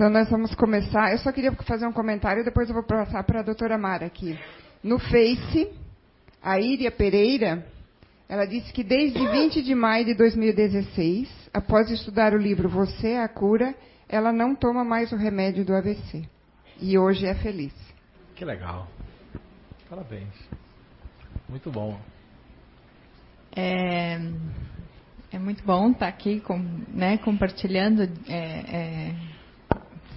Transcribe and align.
Então 0.00 0.08
nós 0.08 0.30
vamos 0.30 0.54
começar. 0.54 1.12
Eu 1.12 1.18
só 1.18 1.30
queria 1.30 1.52
fazer 1.52 1.86
um 1.86 1.92
comentário, 1.92 2.42
depois 2.42 2.66
eu 2.70 2.74
vou 2.74 2.82
passar 2.82 3.22
para 3.22 3.40
a 3.40 3.42
doutora 3.42 3.76
Mara 3.76 4.06
aqui. 4.06 4.34
No 4.82 4.98
Face, 4.98 5.70
a 6.42 6.58
Íria 6.58 6.90
Pereira, 6.90 7.66
ela 8.26 8.46
disse 8.46 8.72
que 8.72 8.82
desde 8.82 9.18
20 9.18 9.60
de 9.60 9.74
maio 9.74 10.06
de 10.06 10.14
2016, 10.14 11.50
após 11.52 11.90
estudar 11.90 12.32
o 12.32 12.38
livro 12.38 12.66
Você 12.66 13.08
é 13.08 13.22
a 13.22 13.28
Cura, 13.28 13.74
ela 14.08 14.32
não 14.32 14.54
toma 14.54 14.82
mais 14.82 15.12
o 15.12 15.16
remédio 15.16 15.66
do 15.66 15.74
AVC. 15.74 16.26
E 16.80 16.96
hoje 16.96 17.26
é 17.26 17.34
feliz. 17.34 17.74
Que 18.34 18.42
legal. 18.42 18.88
Parabéns. 19.86 20.32
Muito 21.46 21.70
bom. 21.70 22.00
É, 23.54 24.18
é 25.30 25.38
muito 25.38 25.62
bom 25.62 25.90
estar 25.90 26.08
aqui 26.08 26.40
com, 26.40 26.58
né, 26.88 27.18
compartilhando 27.18 28.04
é, 28.26 28.34
é, 28.34 29.14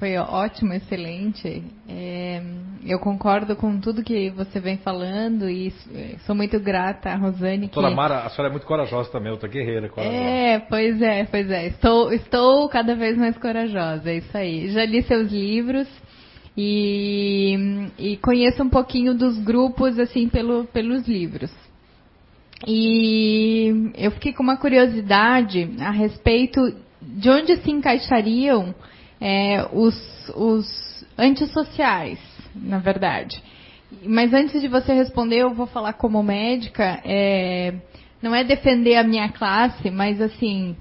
foi 0.04 0.18
ótimo, 0.18 0.74
excelente. 0.74 1.64
É, 1.88 2.42
eu 2.86 3.00
concordo 3.00 3.56
com 3.56 3.80
tudo 3.80 4.04
que 4.04 4.30
você 4.32 4.60
vem 4.60 4.76
falando 4.76 5.50
e 5.50 5.74
sou 6.26 6.36
muito 6.36 6.60
grata 6.60 7.10
a 7.10 7.16
Rosane. 7.16 7.68
Doutora 7.68 7.88
que... 7.88 7.96
Mara, 7.96 8.20
a 8.26 8.30
senhora 8.30 8.50
é 8.50 8.52
muito 8.52 8.68
corajosa 8.68 9.10
também, 9.10 9.32
outra 9.32 9.48
guerreira. 9.48 9.88
Corajosa. 9.88 10.14
É, 10.14 10.60
pois 10.60 11.02
é, 11.02 11.24
pois 11.24 11.50
é. 11.50 11.68
Estou, 11.68 12.12
estou 12.12 12.68
cada 12.68 12.96
vez 12.96 13.18
mais 13.18 13.38
corajosa, 13.38 14.12
é 14.12 14.18
isso 14.18 14.38
aí. 14.38 14.72
Já 14.72 14.84
li 14.84 15.04
seus 15.04 15.32
livros 15.32 15.88
e, 16.58 17.88
e 17.98 18.18
conheço 18.18 18.62
um 18.62 18.70
pouquinho 18.70 19.14
dos 19.14 19.40
grupos, 19.40 19.98
assim, 19.98 20.28
pelo, 20.28 20.66
pelos 20.66 21.08
livros. 21.08 21.50
E 22.68 23.94
eu 23.96 24.12
fiquei 24.12 24.34
com 24.34 24.44
uma 24.44 24.58
curiosidade 24.58 25.76
a 25.80 25.92
respeito 25.92 26.60
de 27.02 27.30
onde 27.30 27.56
se 27.56 27.72
encaixariam 27.72 28.76
é, 29.20 29.68
os, 29.72 29.96
os 30.36 31.06
antissociais, 31.18 32.20
na 32.56 32.80
verdade. 32.80 33.42
Mas 34.06 34.34
antes 34.34 34.62
de 34.62 34.68
você 34.68 34.94
responder, 34.94 35.38
eu 35.38 35.54
vou 35.54 35.68
falar 35.68 35.94
como 35.94 36.22
médica. 36.24 37.02
É, 37.06 37.74
não 38.22 38.34
é 38.34 38.44
defender 38.44 38.96
a 38.96 39.04
minha 39.04 39.30
classe, 39.30 39.92
mas 39.92 40.22
assim, 40.22 40.76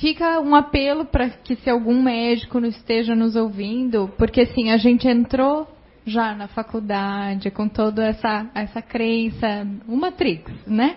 fica 0.00 0.40
um 0.40 0.54
apelo 0.54 1.04
para 1.04 1.30
que 1.30 1.54
se 1.56 1.70
algum 1.70 2.02
médico 2.02 2.60
não 2.60 2.68
esteja 2.68 3.14
nos 3.14 3.36
ouvindo, 3.36 4.12
porque 4.18 4.42
assim, 4.42 4.70
a 4.70 4.76
gente 4.76 5.08
entrou 5.08 5.68
já 6.04 6.34
na 6.34 6.48
faculdade 6.48 7.50
com 7.50 7.68
toda 7.68 8.04
essa, 8.04 8.50
essa 8.54 8.82
crença, 8.82 9.66
uma 9.86 10.10
matrix, 10.10 10.50
né? 10.66 10.96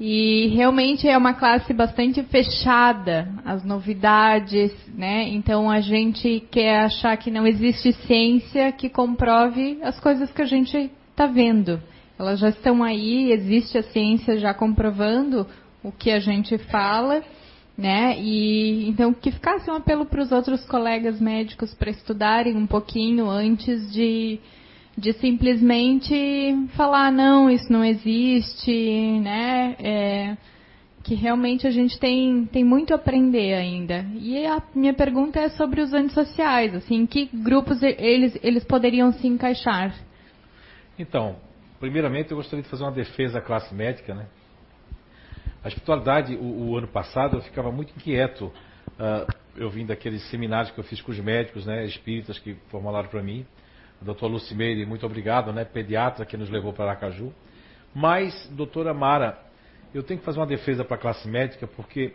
E 0.00 0.46
realmente 0.54 1.08
é 1.08 1.18
uma 1.18 1.34
classe 1.34 1.72
bastante 1.72 2.22
fechada 2.22 3.28
às 3.44 3.64
novidades, 3.64 4.72
né? 4.94 5.28
Então 5.28 5.68
a 5.68 5.80
gente 5.80 6.40
quer 6.52 6.84
achar 6.84 7.16
que 7.16 7.32
não 7.32 7.44
existe 7.44 7.92
ciência 8.06 8.70
que 8.70 8.88
comprove 8.88 9.78
as 9.82 9.98
coisas 9.98 10.30
que 10.30 10.42
a 10.42 10.46
gente 10.46 10.88
está 11.10 11.26
vendo. 11.26 11.82
Elas 12.16 12.38
já 12.38 12.48
estão 12.48 12.84
aí, 12.84 13.32
existe 13.32 13.76
a 13.76 13.82
ciência 13.82 14.38
já 14.38 14.54
comprovando 14.54 15.44
o 15.82 15.90
que 15.90 16.12
a 16.12 16.20
gente 16.20 16.56
fala, 16.58 17.20
né? 17.76 18.16
E 18.20 18.88
então 18.88 19.12
que 19.12 19.32
ficasse 19.32 19.68
um 19.68 19.74
apelo 19.74 20.06
para 20.06 20.22
os 20.22 20.30
outros 20.30 20.64
colegas 20.66 21.20
médicos 21.20 21.74
para 21.74 21.90
estudarem 21.90 22.56
um 22.56 22.68
pouquinho 22.68 23.28
antes 23.28 23.92
de 23.92 24.38
de 24.98 25.12
simplesmente 25.14 26.68
falar 26.76 27.12
não, 27.12 27.48
isso 27.48 27.72
não 27.72 27.84
existe, 27.84 29.20
né? 29.20 29.76
É, 29.78 30.36
que 31.04 31.14
realmente 31.14 31.66
a 31.66 31.70
gente 31.70 31.98
tem, 32.00 32.44
tem 32.46 32.64
muito 32.64 32.92
a 32.92 32.96
aprender 32.96 33.54
ainda. 33.54 34.04
E 34.16 34.44
a 34.44 34.60
minha 34.74 34.92
pergunta 34.92 35.38
é 35.38 35.48
sobre 35.50 35.80
os 35.80 35.94
antissociais, 35.94 36.74
assim, 36.74 37.06
que 37.06 37.30
grupos 37.32 37.80
eles, 37.82 38.36
eles 38.42 38.64
poderiam 38.64 39.12
se 39.12 39.26
encaixar? 39.26 39.94
Então, 40.98 41.36
primeiramente 41.78 42.32
eu 42.32 42.36
gostaria 42.36 42.64
de 42.64 42.68
fazer 42.68 42.82
uma 42.82 42.92
defesa 42.92 43.38
à 43.38 43.40
classe 43.40 43.72
médica, 43.72 44.14
né? 44.14 44.26
A 45.62 45.68
espiritualidade, 45.68 46.34
o, 46.34 46.70
o 46.70 46.76
ano 46.76 46.88
passado, 46.88 47.36
eu 47.36 47.42
ficava 47.42 47.70
muito 47.70 47.94
inquieto. 47.96 48.52
Uh, 48.98 49.32
eu 49.56 49.70
vim 49.70 49.86
daqueles 49.86 50.22
seminários 50.28 50.72
que 50.72 50.80
eu 50.80 50.84
fiz 50.84 51.00
com 51.00 51.12
os 51.12 51.20
médicos, 51.20 51.66
né, 51.66 51.84
espíritas 51.84 52.38
que 52.38 52.54
formularam 52.68 53.08
para 53.08 53.22
mim 53.22 53.46
doutor 54.00 54.28
Lucimeire, 54.28 54.84
muito 54.86 55.04
obrigado, 55.04 55.52
né, 55.52 55.64
pediatra 55.64 56.24
que 56.24 56.36
nos 56.36 56.50
levou 56.50 56.72
para 56.72 56.86
Aracaju. 56.86 57.32
Mas, 57.94 58.48
doutora 58.52 58.94
Mara, 58.94 59.38
eu 59.94 60.02
tenho 60.02 60.20
que 60.20 60.26
fazer 60.26 60.38
uma 60.38 60.46
defesa 60.46 60.84
para 60.84 60.96
a 60.96 61.00
classe 61.00 61.26
médica, 61.28 61.66
porque 61.66 62.14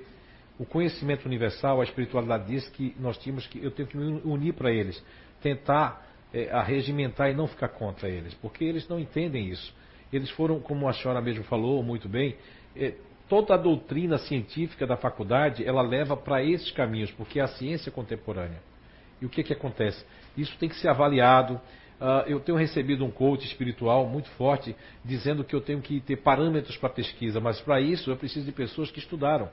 o 0.58 0.66
conhecimento 0.66 1.26
universal, 1.26 1.82
a 1.82 1.84
espiritualidade 1.84 2.46
diz 2.46 2.70
que 2.70 2.96
nós 3.00 3.18
tínhamos 3.18 3.48
que, 3.48 3.64
eu 3.64 3.72
tenho 3.72 3.88
que 3.88 3.98
me 3.98 4.22
unir 4.24 4.54
para 4.54 4.72
eles, 4.72 5.04
tentar 5.42 6.06
é, 6.34 6.50
arregimentar 6.52 7.30
e 7.30 7.34
não 7.34 7.48
ficar 7.48 7.70
contra 7.70 8.08
eles, 8.08 8.34
porque 8.36 8.64
eles 8.64 8.88
não 8.88 9.00
entendem 9.00 9.50
isso. 9.50 9.74
Eles 10.12 10.30
foram, 10.30 10.60
como 10.60 10.88
a 10.88 10.94
senhora 10.94 11.22
mesmo 11.22 11.44
falou 11.46 11.82
muito 11.84 12.08
bem, 12.08 12.36
é, 12.76 12.94
toda 13.28 13.56
a 13.56 13.58
doutrina 13.58 14.18
científica 14.20 14.86
da 14.86 14.96
faculdade, 14.96 15.66
ela 15.66 15.82
leva 15.82 16.16
para 16.16 16.44
esses 16.44 16.72
caminhos, 16.72 17.12
porque 17.12 17.40
é 17.40 17.44
a 17.44 17.48
ciência 17.48 17.92
contemporânea. 17.92 18.60
E 19.20 19.26
o 19.26 19.30
que, 19.30 19.44
que 19.44 19.54
acontece? 19.54 20.06
Isso 20.38 20.58
tem 20.58 20.70
que 20.70 20.76
ser 20.76 20.88
avaliado. 20.88 21.56
Uh, 22.00 22.28
eu 22.28 22.40
tenho 22.40 22.58
recebido 22.58 23.06
um 23.06 23.12
coach 23.12 23.46
espiritual 23.46 24.08
muito 24.08 24.30
forte 24.32 24.76
dizendo 25.06 25.44
que 25.44 25.56
eu 25.56 25.62
tenho 25.62 25.82
que 25.82 26.02
ter 26.02 26.18
parâmetros 26.18 26.76
para 26.78 26.90
pesquisa, 26.90 27.40
mas 27.40 27.62
para 27.62 27.80
isso 27.80 28.10
eu 28.10 28.18
preciso 28.18 28.46
de 28.46 28.52
pessoas 28.52 28.92
que 28.92 29.00
estudaram. 29.00 29.50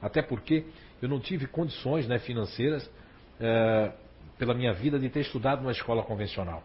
Até 0.00 0.22
porque 0.22 0.64
eu 1.00 1.08
não 1.08 1.20
tive 1.20 1.46
condições 1.46 2.06
né, 2.08 2.18
financeiras 2.18 2.84
uh, 2.86 3.92
pela 4.38 4.54
minha 4.54 4.72
vida 4.72 4.98
de 4.98 5.08
ter 5.08 5.20
estudado 5.20 5.60
numa 5.60 5.72
escola 5.72 6.02
convencional. 6.02 6.62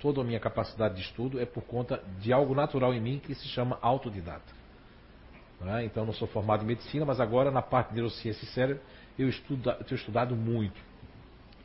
Toda 0.00 0.20
a 0.20 0.24
minha 0.24 0.38
capacidade 0.38 0.96
de 0.96 1.00
estudo 1.00 1.40
é 1.40 1.46
por 1.46 1.62
conta 1.62 2.02
de 2.20 2.32
algo 2.32 2.54
natural 2.54 2.92
em 2.92 3.00
mim 3.00 3.18
que 3.18 3.34
se 3.34 3.48
chama 3.48 3.78
autodidata. 3.80 4.54
É? 5.64 5.84
Então, 5.84 6.04
não 6.04 6.12
sou 6.12 6.28
formado 6.28 6.64
em 6.64 6.66
medicina, 6.66 7.06
mas 7.06 7.18
agora 7.18 7.50
na 7.50 7.62
parte 7.62 7.88
de 7.88 7.94
neurociência 7.94 8.44
e 8.44 8.48
cérebro 8.48 8.82
eu, 9.18 9.28
estudo, 9.28 9.70
eu 9.70 9.84
tenho 9.84 9.98
estudado 9.98 10.36
muito. 10.36 10.78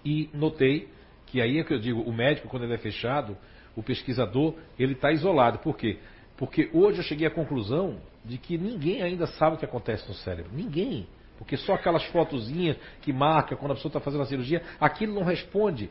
E 0.03 0.29
notei 0.33 0.89
que 1.27 1.41
aí 1.41 1.59
é 1.59 1.63
que 1.63 1.73
eu 1.73 1.79
digo, 1.79 2.01
o 2.01 2.11
médico, 2.11 2.47
quando 2.49 2.63
ele 2.63 2.73
é 2.73 2.77
fechado, 2.77 3.37
o 3.75 3.81
pesquisador, 3.81 4.55
ele 4.77 4.93
está 4.93 5.11
isolado. 5.11 5.59
Por 5.59 5.77
quê? 5.77 5.97
Porque 6.37 6.69
hoje 6.73 6.99
eu 6.99 7.03
cheguei 7.03 7.27
à 7.27 7.31
conclusão 7.31 7.97
de 8.25 8.37
que 8.37 8.57
ninguém 8.57 9.01
ainda 9.01 9.27
sabe 9.27 9.55
o 9.55 9.59
que 9.59 9.65
acontece 9.65 10.07
no 10.07 10.13
cérebro. 10.13 10.51
Ninguém. 10.53 11.07
Porque 11.37 11.55
só 11.57 11.73
aquelas 11.73 12.03
fotozinhas 12.05 12.77
que 13.01 13.13
marca 13.13 13.55
quando 13.55 13.71
a 13.71 13.75
pessoa 13.75 13.89
está 13.89 13.99
fazendo 13.99 14.21
a 14.21 14.25
cirurgia, 14.25 14.61
aquilo 14.79 15.13
não 15.13 15.23
responde. 15.23 15.89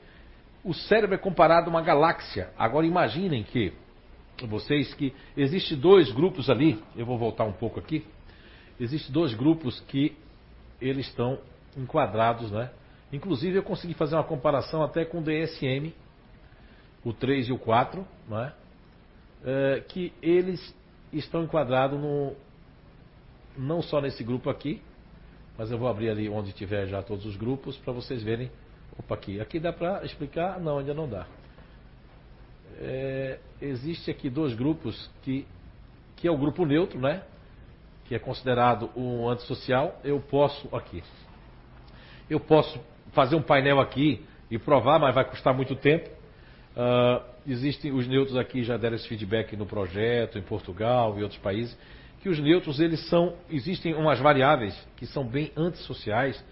O 0.63 0.75
cérebro 0.75 1.15
é 1.15 1.19
comparado 1.19 1.69
a 1.69 1.71
uma 1.71 1.81
galáxia. 1.83 2.51
Agora 2.59 2.87
imaginem 2.87 3.43
que 3.43 3.73
vocês 4.47 4.93
que 4.95 5.15
existe 5.37 5.75
dois 5.75 6.13
grupos 6.13 6.51
ali, 6.51 6.83
eu 6.97 7.07
vou 7.07 7.19
voltar 7.19 7.45
um 7.45 7.53
pouco 7.53 7.81
aqui. 7.81 8.07
Existem 8.79 9.13
dois 9.13 9.35
grupos 9.35 9.81
que 9.89 10.17
eles 10.81 11.07
estão 11.07 11.39
enquadrados, 11.77 12.51
né? 12.51 12.71
Inclusive 13.13 13.59
eu 13.59 13.63
consegui 13.63 13.95
fazer 13.95 14.15
uma 14.15 14.25
comparação 14.25 14.83
até 14.83 15.05
com 15.05 15.19
o 15.19 15.23
DSM, 15.23 15.93
o 17.05 17.13
3 17.13 17.49
e 17.49 17.53
o 17.53 17.59
4, 17.59 18.07
não 18.29 18.41
é? 18.41 18.53
É, 19.45 19.81
que 19.89 20.13
eles 20.23 20.75
estão 21.13 21.43
enquadrados 21.43 21.99
no, 21.99 22.35
não 23.57 23.83
só 23.83 24.01
nesse 24.01 24.23
grupo 24.23 24.51
aqui, 24.51 24.83
mas 25.59 25.71
eu 25.71 25.79
vou 25.79 25.89
abrir 25.89 26.09
ali 26.11 26.29
onde 26.29 26.53
tiver 26.53 26.87
já 26.87 27.03
todos 27.03 27.27
os 27.27 27.37
grupos 27.37 27.77
para 27.79 27.93
vocês 27.93 28.23
verem. 28.23 28.51
Opa, 28.99 29.15
aqui. 29.15 29.41
Aqui 29.41 29.59
dá 29.59 29.73
para 29.73 30.05
explicar? 30.05 30.61
Não, 30.61 30.79
ainda 30.79 30.95
não 30.95 31.09
dá. 31.09 31.27
É, 32.79 33.39
existe 33.61 34.11
aqui 34.11 34.31
dois 34.31 34.55
grupos 34.55 35.11
que, 35.23 35.47
que 36.17 36.27
é 36.27 36.31
o 36.31 36.39
grupo 36.39 36.65
neutro, 36.65 36.99
né? 36.99 37.23
Que 38.07 38.15
é 38.15 38.19
considerado 38.19 38.91
um 38.97 39.29
antissocial. 39.29 40.01
Eu 40.03 40.21
posso 40.21 40.75
aqui. 40.75 41.03
Eu 42.29 42.41
posso 42.41 42.81
fazer 43.13 43.37
um 43.37 43.43
painel 43.43 43.81
aqui 43.81 44.25
e 44.51 44.59
provar, 44.59 44.99
mas 44.99 45.15
vai 45.15 45.25
custar 45.25 45.55
muito 45.55 45.75
tempo. 45.77 46.09
Uh, 46.77 47.23
existem 47.47 47.93
os 47.93 48.07
neutros 48.07 48.37
aqui 48.37 48.63
já 48.63 48.77
deram 48.77 48.97
esse 48.97 49.09
feedback 49.09 49.57
no 49.57 49.67
projeto 49.67 50.39
em 50.39 50.43
Portugal 50.43 51.19
e 51.19 51.23
outros 51.23 51.41
países 51.41 51.77
que 52.23 52.29
os 52.29 52.39
neutros 52.39 52.79
eles 52.79 53.09
são 53.09 53.35
existem 53.51 53.95
umas 53.95 54.21
variáveis 54.21 54.77
que 54.97 55.07
são 55.07 55.25
bem 55.25 55.51
antissociais 55.57 56.43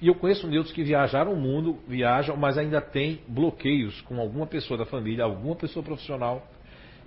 e 0.00 0.08
eu 0.08 0.14
conheço 0.16 0.48
neutros 0.48 0.74
que 0.74 0.82
viajaram 0.82 1.32
o 1.32 1.36
mundo 1.36 1.78
viajam 1.86 2.36
mas 2.36 2.58
ainda 2.58 2.80
tem 2.80 3.20
bloqueios 3.28 4.00
com 4.02 4.18
alguma 4.18 4.46
pessoa 4.46 4.76
da 4.76 4.86
família 4.86 5.24
alguma 5.24 5.54
pessoa 5.54 5.84
profissional 5.84 6.44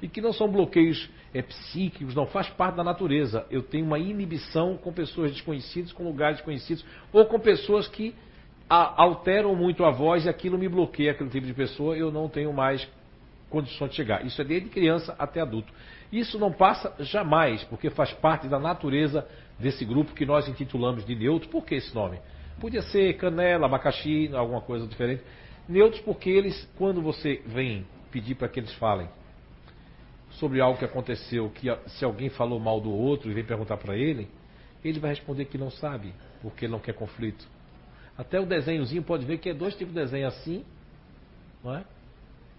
e 0.01 0.07
que 0.07 0.21
não 0.21 0.31
são 0.31 0.49
bloqueios 0.49 1.09
é, 1.33 1.41
psíquicos 1.41 2.15
não 2.15 2.27
faz 2.27 2.47
parte 2.49 2.75
da 2.75 2.83
natureza 2.83 3.45
eu 3.49 3.61
tenho 3.61 3.85
uma 3.85 3.99
inibição 3.99 4.77
com 4.77 4.93
pessoas 4.93 5.31
desconhecidas 5.31 5.91
com 5.91 6.03
lugares 6.03 6.37
desconhecidos 6.37 6.85
ou 7.11 7.25
com 7.25 7.39
pessoas 7.39 7.87
que 7.87 8.15
alteram 8.69 9.55
muito 9.55 9.83
a 9.85 9.91
voz 9.91 10.25
e 10.25 10.29
aquilo 10.29 10.57
me 10.57 10.67
bloqueia 10.67 11.11
aquele 11.11 11.29
tipo 11.29 11.45
de 11.45 11.53
pessoa, 11.53 11.95
eu 11.95 12.11
não 12.11 12.27
tenho 12.27 12.51
mais 12.51 12.87
condições 13.49 13.91
de 13.91 13.95
chegar. 13.95 14.25
Isso 14.25 14.41
é 14.41 14.45
desde 14.45 14.69
criança 14.69 15.15
até 15.19 15.41
adulto. 15.41 15.71
Isso 16.11 16.39
não 16.39 16.51
passa 16.51 16.93
jamais, 16.99 17.63
porque 17.65 17.89
faz 17.89 18.11
parte 18.13 18.47
da 18.47 18.59
natureza 18.59 19.27
desse 19.59 19.85
grupo 19.85 20.13
que 20.13 20.25
nós 20.25 20.47
intitulamos 20.47 21.05
de 21.05 21.15
neutro. 21.15 21.49
Por 21.49 21.65
que 21.65 21.75
esse 21.75 21.93
nome? 21.93 22.19
Podia 22.59 22.81
ser 22.81 23.17
canela, 23.17 23.65
abacaxi, 23.65 24.29
alguma 24.33 24.61
coisa 24.61 24.87
diferente. 24.87 25.23
Neutros 25.67 26.01
porque 26.01 26.29
eles, 26.29 26.67
quando 26.77 27.01
você 27.01 27.41
vem 27.45 27.85
pedir 28.11 28.35
para 28.35 28.47
que 28.47 28.59
eles 28.59 28.73
falem 28.75 29.09
sobre 30.31 30.61
algo 30.61 30.77
que 30.77 30.85
aconteceu, 30.85 31.49
que 31.49 31.67
se 31.87 32.05
alguém 32.05 32.29
falou 32.29 32.59
mal 32.59 32.79
do 32.79 32.91
outro 32.91 33.29
e 33.29 33.33
vem 33.33 33.43
perguntar 33.43 33.77
para 33.77 33.95
ele, 33.95 34.27
ele 34.83 34.99
vai 34.99 35.11
responder 35.11 35.45
que 35.45 35.57
não 35.57 35.71
sabe, 35.71 36.13
porque 36.41 36.65
ele 36.65 36.71
não 36.71 36.79
quer 36.79 36.93
conflito. 36.93 37.47
Até 38.17 38.39
o 38.39 38.45
desenhozinho 38.45 39.03
pode 39.03 39.25
ver 39.25 39.37
que 39.39 39.49
é 39.49 39.53
dois 39.53 39.75
tipos 39.75 39.93
de 39.93 39.99
desenho 39.99 40.27
assim, 40.27 40.63
não 41.63 41.75
é? 41.75 41.85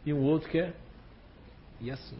E 0.05 0.13
um 0.13 0.23
outro 0.23 0.49
que 0.49 0.59
é 0.59 0.75
e 1.81 1.91
assim. 1.91 2.17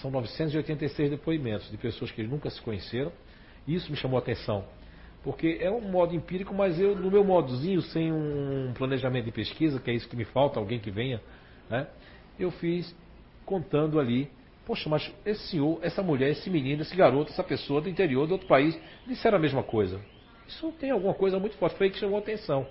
São 0.00 0.10
986 0.10 1.10
depoimentos 1.10 1.70
de 1.70 1.76
pessoas 1.76 2.10
que 2.10 2.22
nunca 2.22 2.50
se 2.50 2.60
conheceram. 2.60 3.12
Isso 3.66 3.90
me 3.90 3.96
chamou 3.96 4.18
a 4.18 4.22
atenção. 4.22 4.64
Porque 5.22 5.58
é 5.60 5.70
um 5.70 5.80
modo 5.80 6.14
empírico, 6.14 6.52
mas 6.52 6.80
eu, 6.80 6.96
no 6.96 7.10
meu 7.10 7.22
modozinho, 7.22 7.80
sem 7.80 8.12
um 8.12 8.72
planejamento 8.74 9.26
de 9.26 9.32
pesquisa, 9.32 9.78
que 9.78 9.90
é 9.90 9.94
isso 9.94 10.08
que 10.08 10.16
me 10.16 10.24
falta, 10.24 10.58
alguém 10.58 10.80
que 10.80 10.90
venha, 10.90 11.20
né? 11.70 11.86
Eu 12.38 12.50
fiz 12.50 12.94
contando 13.44 14.00
ali, 14.00 14.28
poxa, 14.66 14.88
mas 14.88 15.12
esse 15.24 15.48
senhor, 15.48 15.78
essa 15.82 16.02
mulher, 16.02 16.30
esse 16.30 16.50
menino, 16.50 16.82
esse 16.82 16.96
garoto, 16.96 17.30
essa 17.30 17.44
pessoa 17.44 17.80
do 17.80 17.88
interior 17.88 18.26
de 18.26 18.32
outro 18.32 18.48
país, 18.48 18.76
disseram 19.06 19.38
a 19.38 19.40
mesma 19.40 19.62
coisa. 19.62 20.00
Isso 20.52 20.70
tem 20.78 20.90
alguma 20.90 21.14
coisa 21.14 21.38
muito 21.38 21.56
forte, 21.56 21.76
foi 21.76 21.86
aí 21.86 21.92
que 21.92 21.98
chamou 21.98 22.18
atenção. 22.18 22.66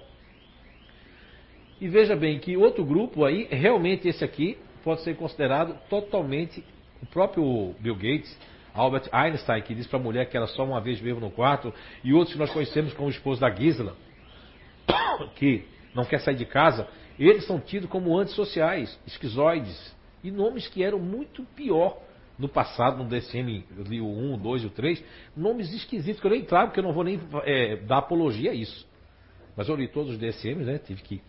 E 1.80 1.88
veja 1.88 2.16
bem 2.16 2.40
que 2.40 2.56
outro 2.56 2.86
grupo 2.86 3.26
aí, 3.26 3.48
realmente 3.50 4.08
esse 4.08 4.24
aqui, 4.24 4.58
pode 4.84 5.02
ser 5.02 5.16
considerado 5.16 5.76
totalmente 5.90 6.64
o 7.02 7.06
próprio 7.08 7.74
Bill 7.80 7.96
Gates, 7.96 8.38
Albert 8.74 9.10
Einstein, 9.12 9.64
que 9.64 9.74
disse 9.74 9.90
para 9.90 9.98
a 9.98 10.02
mulher 10.02 10.30
que 10.30 10.38
ela 10.38 10.48
só 10.48 10.64
uma 10.64 10.80
vez 10.80 11.00
vive 11.00 11.20
no 11.20 11.32
quarto, 11.32 11.74
e 12.04 12.14
outros 12.14 12.34
que 12.34 12.40
nós 12.40 12.52
conhecemos 12.52 12.94
como 12.94 13.08
o 13.08 13.12
esposo 13.12 13.42
da 13.42 13.50
Gisela, 13.50 13.96
que 15.36 15.66
não 15.96 16.06
quer 16.06 16.20
sair 16.20 16.36
de 16.36 16.46
casa, 16.46 16.88
eles 17.20 17.46
são 17.46 17.60
tidos 17.60 17.90
como 17.90 18.18
antissociais, 18.18 18.98
esquizoides, 19.08 19.96
e 20.24 20.30
nomes 20.30 20.68
que 20.68 20.84
eram 20.84 21.00
muito 21.00 21.44
pior 21.56 21.98
no 22.42 22.50
passado, 22.50 23.04
no 23.04 23.08
DSM, 23.08 23.64
eu 23.78 23.84
li 23.84 24.02
o 24.02 24.08
1, 24.08 24.34
o 24.34 24.38
2 24.38 24.64
e 24.64 24.66
o 24.66 24.70
3, 24.72 25.04
nomes 25.38 25.72
esquisitos, 25.72 26.20
que 26.20 26.26
eu 26.26 26.32
nem 26.32 26.44
trago, 26.44 26.70
porque 26.70 26.80
eu 26.80 26.84
não 26.84 26.92
vou 26.92 27.04
nem 27.04 27.20
é, 27.44 27.78
dar 27.78 28.00
apologia 28.00 28.50
a 28.50 28.54
isso. 28.54 28.88
Mas 29.56 29.70
eu 29.70 29.76
li 29.76 29.88
todos 29.88 30.14
os 30.14 30.18
DSMs, 30.18 30.66
né? 30.66 30.80
Tive 30.80 31.04
que 31.04 31.22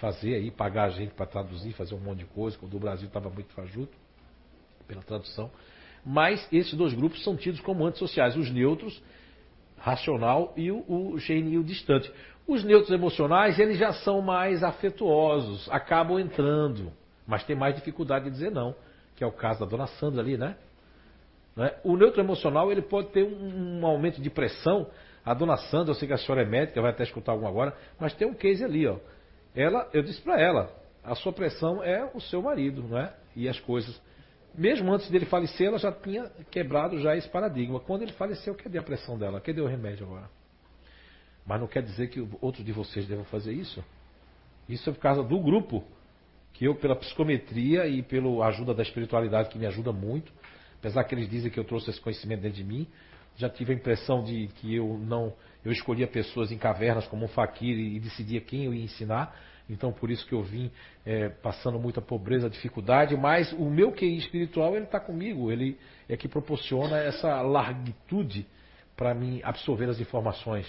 fazer 0.00 0.34
aí, 0.34 0.50
pagar 0.50 0.84
a 0.84 0.90
gente 0.90 1.14
para 1.14 1.24
traduzir, 1.24 1.72
fazer 1.72 1.94
um 1.94 2.00
monte 2.00 2.18
de 2.18 2.24
coisa, 2.26 2.58
quando 2.58 2.74
o 2.74 2.80
Brasil 2.80 3.06
estava 3.06 3.30
muito 3.30 3.52
fajuto 3.52 3.96
pela 4.88 5.02
tradução. 5.02 5.50
Mas 6.04 6.46
esses 6.52 6.74
dois 6.74 6.92
grupos 6.92 7.22
são 7.22 7.36
tidos 7.36 7.60
como 7.60 7.86
antissociais, 7.86 8.36
os 8.36 8.50
neutros, 8.50 9.00
racional 9.78 10.52
e 10.56 10.70
o, 10.70 10.84
o 10.88 11.18
genio 11.18 11.62
distante. 11.62 12.10
Os 12.46 12.64
neutros 12.64 12.90
emocionais, 12.90 13.58
eles 13.58 13.78
já 13.78 13.92
são 13.92 14.20
mais 14.20 14.64
afetuosos, 14.64 15.68
acabam 15.70 16.18
entrando, 16.18 16.92
mas 17.26 17.44
tem 17.44 17.54
mais 17.54 17.74
dificuldade 17.76 18.24
de 18.24 18.32
dizer 18.32 18.50
não, 18.50 18.74
que 19.16 19.24
é 19.24 19.26
o 19.26 19.32
caso 19.32 19.60
da 19.60 19.66
dona 19.66 19.86
Sandra 19.86 20.20
ali, 20.20 20.36
né? 20.36 20.56
né? 21.56 21.74
O 21.82 21.96
neutro 21.96 22.20
emocional, 22.20 22.70
ele 22.70 22.82
pode 22.82 23.08
ter 23.08 23.24
um, 23.24 23.80
um 23.80 23.86
aumento 23.86 24.20
de 24.20 24.30
pressão. 24.30 24.88
A 25.24 25.34
dona 25.34 25.56
Sandra, 25.56 25.90
eu 25.90 25.94
sei 25.94 26.06
que 26.06 26.14
a 26.14 26.18
senhora 26.18 26.42
é 26.42 26.44
médica, 26.44 26.80
vai 26.80 26.92
até 26.92 27.02
escutar 27.02 27.32
algum 27.32 27.48
agora, 27.48 27.76
mas 27.98 28.14
tem 28.14 28.28
um 28.28 28.34
case 28.34 28.62
ali, 28.62 28.86
ó. 28.86 28.98
Ela, 29.54 29.88
eu 29.92 30.02
disse 30.02 30.20
para 30.20 30.40
ela, 30.40 30.70
a 31.02 31.14
sua 31.14 31.32
pressão 31.32 31.82
é 31.82 32.08
o 32.14 32.20
seu 32.20 32.42
marido, 32.42 32.82
não 32.82 32.98
é? 32.98 33.12
E 33.34 33.48
as 33.48 33.58
coisas. 33.58 34.00
Mesmo 34.54 34.92
antes 34.92 35.10
dele 35.10 35.26
falecer, 35.26 35.66
ela 35.66 35.78
já 35.78 35.90
tinha 35.90 36.30
quebrado 36.50 37.00
já 37.00 37.16
esse 37.16 37.28
paradigma. 37.28 37.80
Quando 37.80 38.02
ele 38.02 38.12
faleceu, 38.12 38.54
cadê 38.54 38.78
a 38.78 38.82
pressão 38.82 39.18
dela? 39.18 39.40
Cadê 39.40 39.60
o 39.60 39.66
remédio 39.66 40.06
agora? 40.06 40.28
Mas 41.46 41.60
não 41.60 41.66
quer 41.66 41.82
dizer 41.82 42.08
que 42.08 42.26
outros 42.40 42.64
de 42.64 42.72
vocês 42.72 43.06
devam 43.06 43.24
fazer 43.24 43.52
isso. 43.52 43.82
Isso 44.68 44.88
é 44.90 44.92
por 44.92 45.00
causa 45.00 45.22
do 45.22 45.38
grupo, 45.40 45.84
que 46.56 46.64
eu, 46.64 46.74
pela 46.74 46.96
psicometria 46.96 47.86
e 47.86 48.02
pela 48.02 48.46
ajuda 48.46 48.72
da 48.72 48.82
espiritualidade, 48.82 49.50
que 49.50 49.58
me 49.58 49.66
ajuda 49.66 49.92
muito, 49.92 50.32
apesar 50.78 51.04
que 51.04 51.14
eles 51.14 51.28
dizem 51.28 51.50
que 51.50 51.60
eu 51.60 51.64
trouxe 51.64 51.90
esse 51.90 52.00
conhecimento 52.00 52.40
dentro 52.40 52.56
de 52.56 52.64
mim, 52.64 52.86
já 53.36 53.50
tive 53.50 53.74
a 53.74 53.76
impressão 53.76 54.24
de 54.24 54.46
que 54.56 54.74
eu 54.74 54.98
não 54.98 55.34
eu 55.62 55.70
escolhia 55.70 56.06
pessoas 56.06 56.50
em 56.50 56.56
cavernas 56.56 57.06
como 57.08 57.24
um 57.24 57.28
faquir 57.28 57.76
e, 57.76 58.00
decidia 58.00 58.40
quem 58.40 58.64
eu 58.64 58.72
ia 58.72 58.84
ensinar. 58.84 59.36
Então 59.68 59.92
por 59.92 60.10
isso 60.10 60.26
que 60.26 60.32
eu 60.32 60.42
vim 60.42 60.70
é, 61.04 61.28
passando 61.28 61.78
muita 61.78 62.00
pobreza, 62.00 62.48
dificuldade, 62.48 63.14
mas 63.16 63.52
o 63.52 63.68
meu 63.68 63.92
QI 63.92 64.16
espiritual 64.16 64.76
ele 64.76 64.84
está 64.84 64.98
comigo, 64.98 65.52
ele 65.52 65.76
é 66.08 66.16
que 66.16 66.28
proporciona 66.28 66.96
essa 66.98 67.42
largitude 67.42 68.46
para 68.96 69.12
mim 69.12 69.40
absorver 69.42 69.90
as 69.90 70.00
informações 70.00 70.66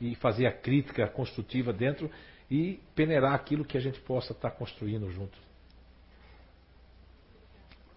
e 0.00 0.14
fazer 0.16 0.46
a 0.46 0.52
crítica 0.52 1.06
construtiva 1.06 1.72
dentro 1.72 2.10
e 2.50 2.80
peneirar 2.94 3.34
aquilo 3.34 3.64
que 3.64 3.78
a 3.78 3.80
gente 3.80 4.00
possa 4.00 4.32
estar 4.32 4.50
construindo 4.50 5.10
junto. 5.12 5.38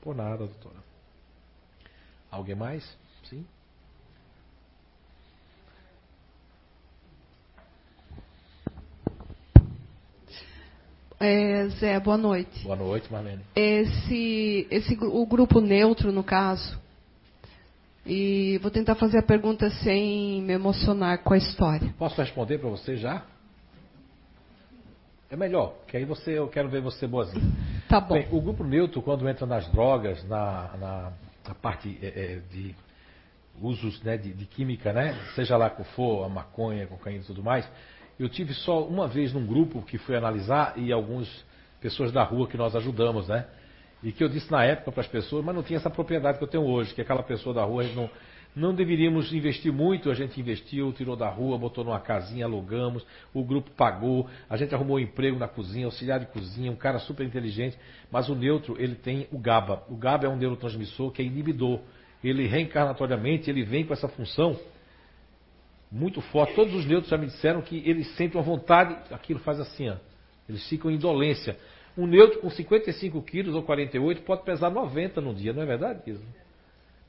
Por 0.02 0.16
nada, 0.16 0.38
doutora. 0.46 0.84
Alguém 2.30 2.56
mais? 2.56 2.84
Sim? 3.30 3.46
É, 11.20 11.68
Zé, 11.80 12.00
boa 12.02 12.18
noite. 12.18 12.64
Boa 12.64 12.76
noite, 12.76 13.12
Marlene. 13.12 13.42
Esse, 13.56 14.68
esse, 14.70 14.98
o 15.02 15.26
grupo 15.26 15.62
neutro, 15.62 16.12
no 16.12 16.22
caso, 16.24 16.78
e 18.06 18.60
vou 18.62 18.70
tentar 18.70 18.96
fazer 18.96 19.20
a 19.20 19.24
pergunta 19.24 19.70
sem 19.70 20.42
me 20.42 20.52
emocionar 20.52 21.24
com 21.24 21.34
a 21.34 21.38
história. 21.38 21.94
Posso 21.98 22.20
responder 22.20 22.58
para 22.58 22.70
você 22.70 22.98
já? 22.98 23.26
É 25.34 25.36
melhor, 25.36 25.74
que 25.88 25.98
aí 25.98 26.06
você, 26.06 26.38
eu 26.38 26.48
quero 26.48 26.70
ver 26.70 26.80
você 26.80 27.08
boazinha. 27.08 27.44
Tá 27.90 28.00
bom. 28.00 28.14
Bem, 28.14 28.28
o 28.30 28.40
grupo 28.40 28.64
neutro, 28.64 29.02
quando 29.02 29.28
entra 29.28 29.48
nas 29.48 29.68
drogas, 29.72 30.24
na, 30.26 30.78
na, 30.78 31.14
na 31.48 31.56
parte 31.56 31.98
é, 32.04 32.08
é, 32.08 32.40
de 32.52 32.76
usos 33.60 34.00
né, 34.04 34.16
de, 34.16 34.32
de, 34.32 34.46
química, 34.46 34.94
né, 34.94 35.18
seja 35.34 35.58
lá 35.58 35.72
qual 35.72 35.86
for, 35.96 36.24
a 36.24 36.30
maconha, 36.30 36.84
a 36.84 36.88
cocaína 36.88 37.24
e 37.24 37.26
tudo 37.26 37.42
mais, 37.42 37.68
eu 38.20 38.30
tive 38.30 38.54
só 38.54 38.86
uma 38.86 39.08
vez 39.08 39.34
num 39.34 39.44
grupo 39.44 39.82
que 39.82 39.98
fui 39.98 40.16
analisar 40.16 40.78
e 40.78 40.94
algumas 40.94 41.28
pessoas 41.82 42.12
da 42.12 42.22
rua 42.22 42.48
que 42.48 42.56
nós 42.56 42.76
ajudamos, 42.76 43.28
né? 43.28 43.48
E 44.04 44.12
que 44.12 44.24
eu 44.24 44.30
disse 44.30 44.52
na 44.52 44.64
época 44.64 44.92
para 44.92 45.02
as 45.02 45.08
pessoas, 45.08 45.44
mas 45.44 45.56
não 45.56 45.64
tinha 45.64 45.78
essa 45.78 45.90
propriedade 45.90 46.38
que 46.38 46.44
eu 46.44 46.48
tenho 46.48 46.64
hoje, 46.64 46.94
que 46.94 47.02
aquela 47.02 47.24
pessoa 47.24 47.56
da 47.56 47.64
rua 47.64 47.84
não, 47.96 48.08
não 48.56 48.74
deveríamos 48.74 49.34
investir 49.34 49.74
muito, 49.74 50.12
a 50.12 50.14
gente 50.14 50.40
investiu, 50.40 50.92
tirou 50.94 51.16
da 51.16 51.28
rua, 51.28 51.58
botou 51.58 51.84
numa 51.84 52.00
casinha, 52.00 52.46
alugamos, 52.46 53.06
o 53.34 53.44
grupo 53.44 53.72
pagou, 53.72 54.30
a 54.50 54.56
gente 54.56 54.76
arrumou 54.76 54.98
um 54.98 55.00
emprego 55.00 55.40
na 55.40 55.48
cozinha, 55.48 55.86
auxiliar 55.86 56.20
de 56.20 56.28
cozinha, 56.28 56.72
um 56.72 56.76
cara 56.76 57.00
super 57.00 57.26
inteligente, 57.26 57.78
mas 58.12 58.30
o 58.30 58.36
neutro, 58.36 58.76
ele 58.80 58.96
tem 58.96 59.28
o 59.32 59.40
GABA. 59.40 59.84
O 59.90 59.96
GABA 59.96 60.28
é 60.28 60.30
um 60.30 60.36
neurotransmissor 60.36 61.12
que 61.12 61.22
é 61.22 61.26
inibidor. 61.26 61.80
Ele 62.24 62.48
reencarnatoriamente, 62.48 63.50
ele 63.50 63.64
vem 63.64 63.86
com 63.86 63.94
essa 63.94 64.08
função 64.08 64.58
muito 65.92 66.22
forte. 66.22 66.54
Todos 66.56 66.74
os 66.76 66.86
neutros 66.86 67.10
já 67.10 67.18
me 67.18 67.26
disseram 67.26 67.62
que 67.62 67.82
eles 67.86 68.08
sentem 68.16 68.40
uma 68.40 68.46
vontade, 68.46 68.96
aquilo 69.12 69.40
faz 69.40 69.60
assim, 69.60 69.90
ó. 69.90 69.96
Eles 70.48 70.68
ficam 70.70 70.92
em 70.92 70.96
indolência. 70.96 71.58
Um 71.98 72.06
neutro 72.06 72.40
com 72.40 72.50
55 72.50 73.22
quilos 73.24 73.56
ou 73.56 73.64
48 73.64 74.22
pode 74.24 74.44
pesar 74.44 74.70
90 74.70 75.22
no 75.22 75.34
dia, 75.34 75.54
não 75.54 75.62
é 75.62 75.66
verdade, 75.66 76.02
Isla? 76.06 76.43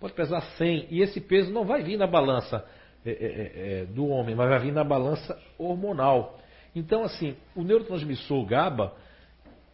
Pode 0.01 0.13
pesar 0.15 0.41
100. 0.41 0.89
E 0.91 1.01
esse 1.01 1.21
peso 1.21 1.53
não 1.53 1.65
vai 1.65 1.83
vir 1.83 1.97
na 1.97 2.07
balança 2.07 2.65
é, 3.05 3.11
é, 3.11 3.13
é, 3.13 3.81
é, 3.83 3.85
do 3.87 4.07
homem, 4.07 4.35
mas 4.35 4.49
vai 4.49 4.59
vir 4.59 4.73
na 4.73 4.85
balança 4.85 5.39
hormonal. 5.59 6.39
Então, 6.75 7.05
assim, 7.05 7.37
o 7.55 7.63
neurotransmissor 7.63 8.45
GABA, 8.47 8.93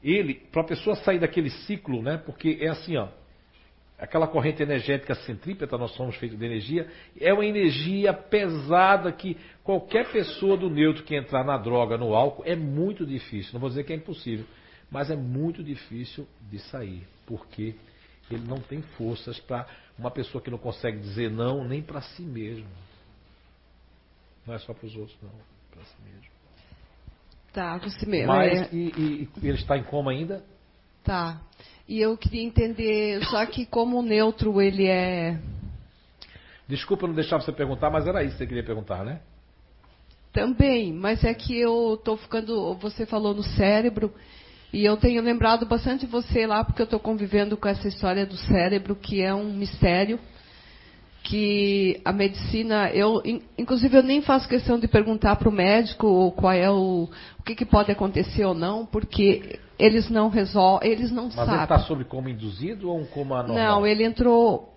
ele, 0.03 0.35
para 0.35 0.63
a 0.63 0.67
pessoa 0.67 0.97
sair 0.97 1.19
daquele 1.19 1.51
ciclo, 1.51 2.03
né? 2.03 2.19
Porque 2.19 2.59
é 2.61 2.69
assim, 2.69 2.97
ó 2.97 3.09
aquela 4.01 4.27
corrente 4.27 4.63
energética 4.63 5.15
centrípeta, 5.15 5.77
nós 5.77 5.93
somos 5.93 6.17
feitos 6.17 6.39
de 6.39 6.45
energia, 6.45 6.89
é 7.21 7.33
uma 7.33 7.45
energia 7.45 8.13
pesada 8.15 9.13
que 9.13 9.37
qualquer 9.63 10.11
pessoa 10.11 10.57
do 10.57 10.71
neutro 10.71 11.05
que 11.05 11.15
entrar 11.15 11.45
na 11.45 11.59
droga, 11.59 11.99
no 11.99 12.15
álcool, 12.15 12.43
é 12.47 12.57
muito 12.57 13.05
difícil. 13.05 13.53
Não 13.53 13.61
vou 13.61 13.69
dizer 13.69 13.85
que 13.85 13.93
é 13.93 13.97
impossível, 13.97 14.47
mas 14.91 15.11
é 15.11 15.17
muito 15.17 15.63
difícil 15.63 16.27
de 16.51 16.59
sair, 16.59 17.07
porque 17.27 17.75
ele 18.35 18.47
não 18.47 18.61
tem 18.61 18.83
forças 18.83 19.39
para 19.41 19.67
uma 19.99 20.11
pessoa 20.11 20.43
que 20.43 20.51
não 20.51 20.59
consegue 20.59 20.99
dizer 20.99 21.31
não 21.31 21.65
nem 21.65 21.83
para 21.83 22.01
si 22.01 22.23
mesmo. 22.23 22.69
Não 24.47 24.55
é 24.55 24.59
só 24.59 24.73
para 24.73 24.87
os 24.87 24.97
outros, 24.97 25.17
não, 25.23 25.31
para 25.71 25.85
si 25.85 25.97
mesmo. 26.05 26.31
Tá, 27.53 27.79
você 27.79 28.07
mesmo. 28.07 28.29
Mas, 28.29 28.63
é... 28.63 28.69
e, 28.75 29.29
e 29.43 29.49
ele 29.49 29.59
está 29.59 29.77
em 29.77 29.83
coma 29.83 30.13
ainda? 30.13 30.45
Tá. 31.03 31.41
E 31.89 32.01
eu 32.01 32.17
queria 32.17 32.43
entender, 32.43 33.25
só 33.25 33.45
que 33.47 33.67
como 33.67 33.99
o 33.99 34.03
neutro 34.03 34.63
ele 34.63 34.87
é. 34.87 35.41
Desculpa 36.69 37.09
não 37.09 37.15
deixar 37.15 37.41
você 37.41 37.51
perguntar, 37.51 37.91
mas 37.91 38.07
era 38.07 38.23
isso 38.23 38.33
que 38.35 38.39
você 38.39 38.47
queria 38.47 38.65
perguntar, 38.65 39.05
né? 39.05 39.21
Também, 40.33 40.93
mas 40.93 41.25
é 41.25 41.35
que 41.35 41.59
eu 41.59 41.95
estou 41.95 42.17
ficando. 42.17 42.75
Você 42.75 43.05
falou 43.05 43.35
no 43.35 43.43
cérebro, 43.43 44.15
e 44.73 44.85
eu 44.85 44.97
tenho 44.97 45.23
lembrado 45.23 45.67
bastante 45.67 46.07
de 46.07 46.13
você 46.13 46.47
lá, 46.47 46.65
porque 46.65 46.81
eu 46.81 46.85
estou 46.85 47.01
convivendo 47.01 47.57
com 47.57 47.69
essa 47.69 47.89
história 47.89 48.25
do 48.25 48.37
cérebro, 48.37 48.95
que 48.95 49.21
é 49.21 49.35
um 49.35 49.53
mistério. 49.53 50.19
que 51.23 52.01
a 52.05 52.13
medicina, 52.13 52.91
eu, 52.91 53.23
inclusive 53.59 53.97
eu 53.97 54.03
nem 54.03 54.23
faço 54.23 54.49
questão 54.49 54.79
de 54.79 54.89
perguntar 54.89 55.37
para 55.37 55.49
o 55.49 55.53
médico 55.53 56.33
qual 56.33 56.53
é 56.53 56.71
o, 56.71 57.09
o 57.39 57.43
que, 57.43 57.55
que, 57.55 57.65
pode 57.67 57.93
acontecer 57.93 58.45
ou 58.45 58.55
não, 58.55 58.87
porque 58.87 59.59
eles 59.79 60.09
não 60.09 60.29
resolvem, 60.29 60.91
eles 60.91 61.11
não 61.11 61.25
Mas 61.25 61.35
sabem. 61.35 61.51
Mas 61.51 61.57
ele 61.57 61.65
está 61.65 61.79
sobre 61.81 62.05
coma 62.05 62.31
induzido 62.31 62.89
ou 62.89 62.99
um 62.99 63.05
coma 63.05 63.43
normal? 63.43 63.57
Não, 63.57 63.87
ele 63.87 64.05
entrou. 64.05 64.71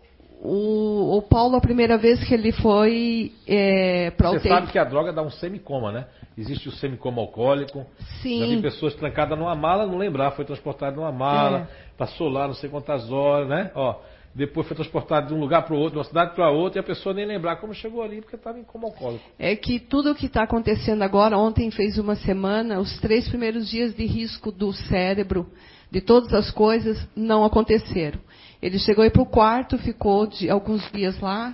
O, 0.46 1.20
o 1.20 1.22
Paulo, 1.22 1.56
a 1.56 1.62
primeira 1.62 1.98
vez 1.98 2.22
que 2.28 2.34
ele 2.34 2.52
foi 2.52 3.32
é, 3.48 4.12
para 4.12 4.32
Você 4.32 4.50
sabe 4.50 4.68
que 4.74 4.78
a 4.78 4.84
droga 4.84 5.14
dá 5.14 5.22
um 5.22 5.30
semicoma, 5.30 5.90
né? 5.90 6.06
Existe 6.38 6.68
o 6.68 6.72
semicoma 6.74 7.22
alcoólico. 7.22 7.86
Sim. 8.22 8.42
Já 8.42 8.48
vi 8.48 8.62
pessoas 8.62 8.94
trancadas 8.94 9.40
numa 9.40 9.56
mala, 9.56 9.88
não 9.88 9.98
lembrar, 9.98 10.32
foi 10.32 10.44
transportado 10.44 10.98
numa 10.98 11.14
mala, 11.14 11.60
é. 11.60 11.94
passou 11.98 12.28
lá 12.28 12.46
não 12.46 12.54
sei 12.56 12.70
quantas 12.70 13.10
horas, 13.10 13.48
né? 13.48 13.72
Ó, 13.74 14.02
depois 14.36 14.68
foi 14.68 14.76
transportado 14.76 15.28
de 15.28 15.34
um 15.34 15.40
lugar 15.40 15.62
para 15.62 15.76
o 15.76 15.78
outro, 15.78 15.92
de 15.92 15.98
uma 16.00 16.04
cidade 16.04 16.36
para 16.36 16.52
outra, 16.52 16.80
e 16.80 16.82
a 16.82 16.84
pessoa 16.84 17.16
nem 17.16 17.26
lembrar 17.26 17.56
como 17.56 17.74
chegou 17.74 18.04
ali, 18.04 18.20
porque 18.20 18.36
estava 18.36 18.60
em 18.60 18.66
coma 18.66 18.90
alcoólico. 18.90 19.24
É 19.40 19.56
que 19.56 19.80
tudo 19.80 20.12
o 20.12 20.16
que 20.16 20.26
está 20.26 20.44
acontecendo 20.44 21.04
agora, 21.04 21.38
ontem 21.38 21.72
fez 21.72 21.98
uma 21.98 22.18
semana, 22.18 22.82
os 22.82 23.00
três 23.00 23.30
primeiros 23.30 23.70
dias 23.70 23.96
de 23.96 24.06
risco 24.06 24.52
do 24.52 24.74
cérebro, 24.74 25.48
de 25.90 26.02
todas 26.02 26.34
as 26.34 26.52
coisas, 26.52 27.08
não 27.16 27.46
aconteceram. 27.46 28.20
Ele 28.64 28.80
chegou 28.80 29.04
aí 29.04 29.10
para 29.10 29.22
o 29.22 29.26
quarto, 29.26 29.78
ficou 29.78 30.26
de, 30.26 30.50
alguns 30.50 30.90
dias 30.90 31.20
lá, 31.20 31.54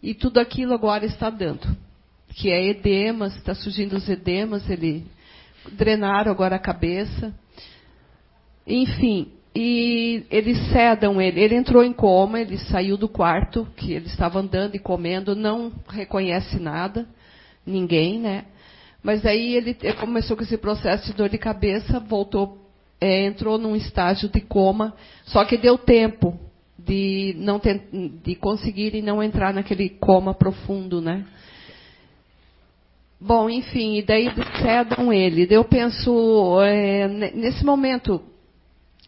e 0.00 0.14
tudo 0.14 0.38
aquilo 0.38 0.72
agora 0.72 1.04
está 1.04 1.28
dando. 1.28 1.76
Que 2.36 2.52
é 2.52 2.68
edemas, 2.68 3.34
está 3.34 3.52
surgindo 3.52 3.96
os 3.96 4.08
edemas, 4.08 4.70
ele 4.70 5.04
drenaram 5.72 6.30
agora 6.30 6.54
a 6.54 6.60
cabeça. 6.60 7.34
Enfim, 8.64 9.32
e 9.56 10.24
eles 10.30 10.56
sedam 10.70 11.20
ele. 11.20 11.40
Ele 11.40 11.56
entrou 11.56 11.82
em 11.82 11.92
coma, 11.92 12.40
ele 12.40 12.58
saiu 12.58 12.96
do 12.96 13.08
quarto, 13.08 13.66
que 13.76 13.92
ele 13.94 14.06
estava 14.06 14.38
andando 14.38 14.76
e 14.76 14.78
comendo, 14.78 15.34
não 15.34 15.72
reconhece 15.88 16.60
nada, 16.60 17.08
ninguém, 17.66 18.20
né? 18.20 18.44
Mas 19.02 19.26
aí 19.26 19.56
ele 19.56 19.76
começou 19.98 20.36
com 20.36 20.44
esse 20.44 20.56
processo 20.56 21.06
de 21.06 21.12
dor 21.12 21.28
de 21.28 21.38
cabeça, 21.38 21.98
voltou, 21.98 22.65
é, 23.00 23.26
entrou 23.26 23.58
num 23.58 23.76
estágio 23.76 24.28
de 24.28 24.40
coma, 24.40 24.94
só 25.24 25.44
que 25.44 25.56
deu 25.56 25.76
tempo 25.76 26.38
de 26.78 27.34
não 27.38 27.58
ter, 27.58 27.88
de 28.22 28.34
conseguirem 28.36 29.02
não 29.02 29.22
entrar 29.22 29.52
naquele 29.52 29.88
coma 29.88 30.34
profundo, 30.34 31.00
né? 31.00 31.26
Bom, 33.20 33.48
enfim, 33.48 33.96
e 33.96 34.02
daí 34.02 34.28
sedam 34.62 35.12
ele. 35.12 35.46
Eu 35.50 35.64
penso, 35.64 36.60
é, 36.60 37.08
nesse 37.08 37.64
momento, 37.64 38.22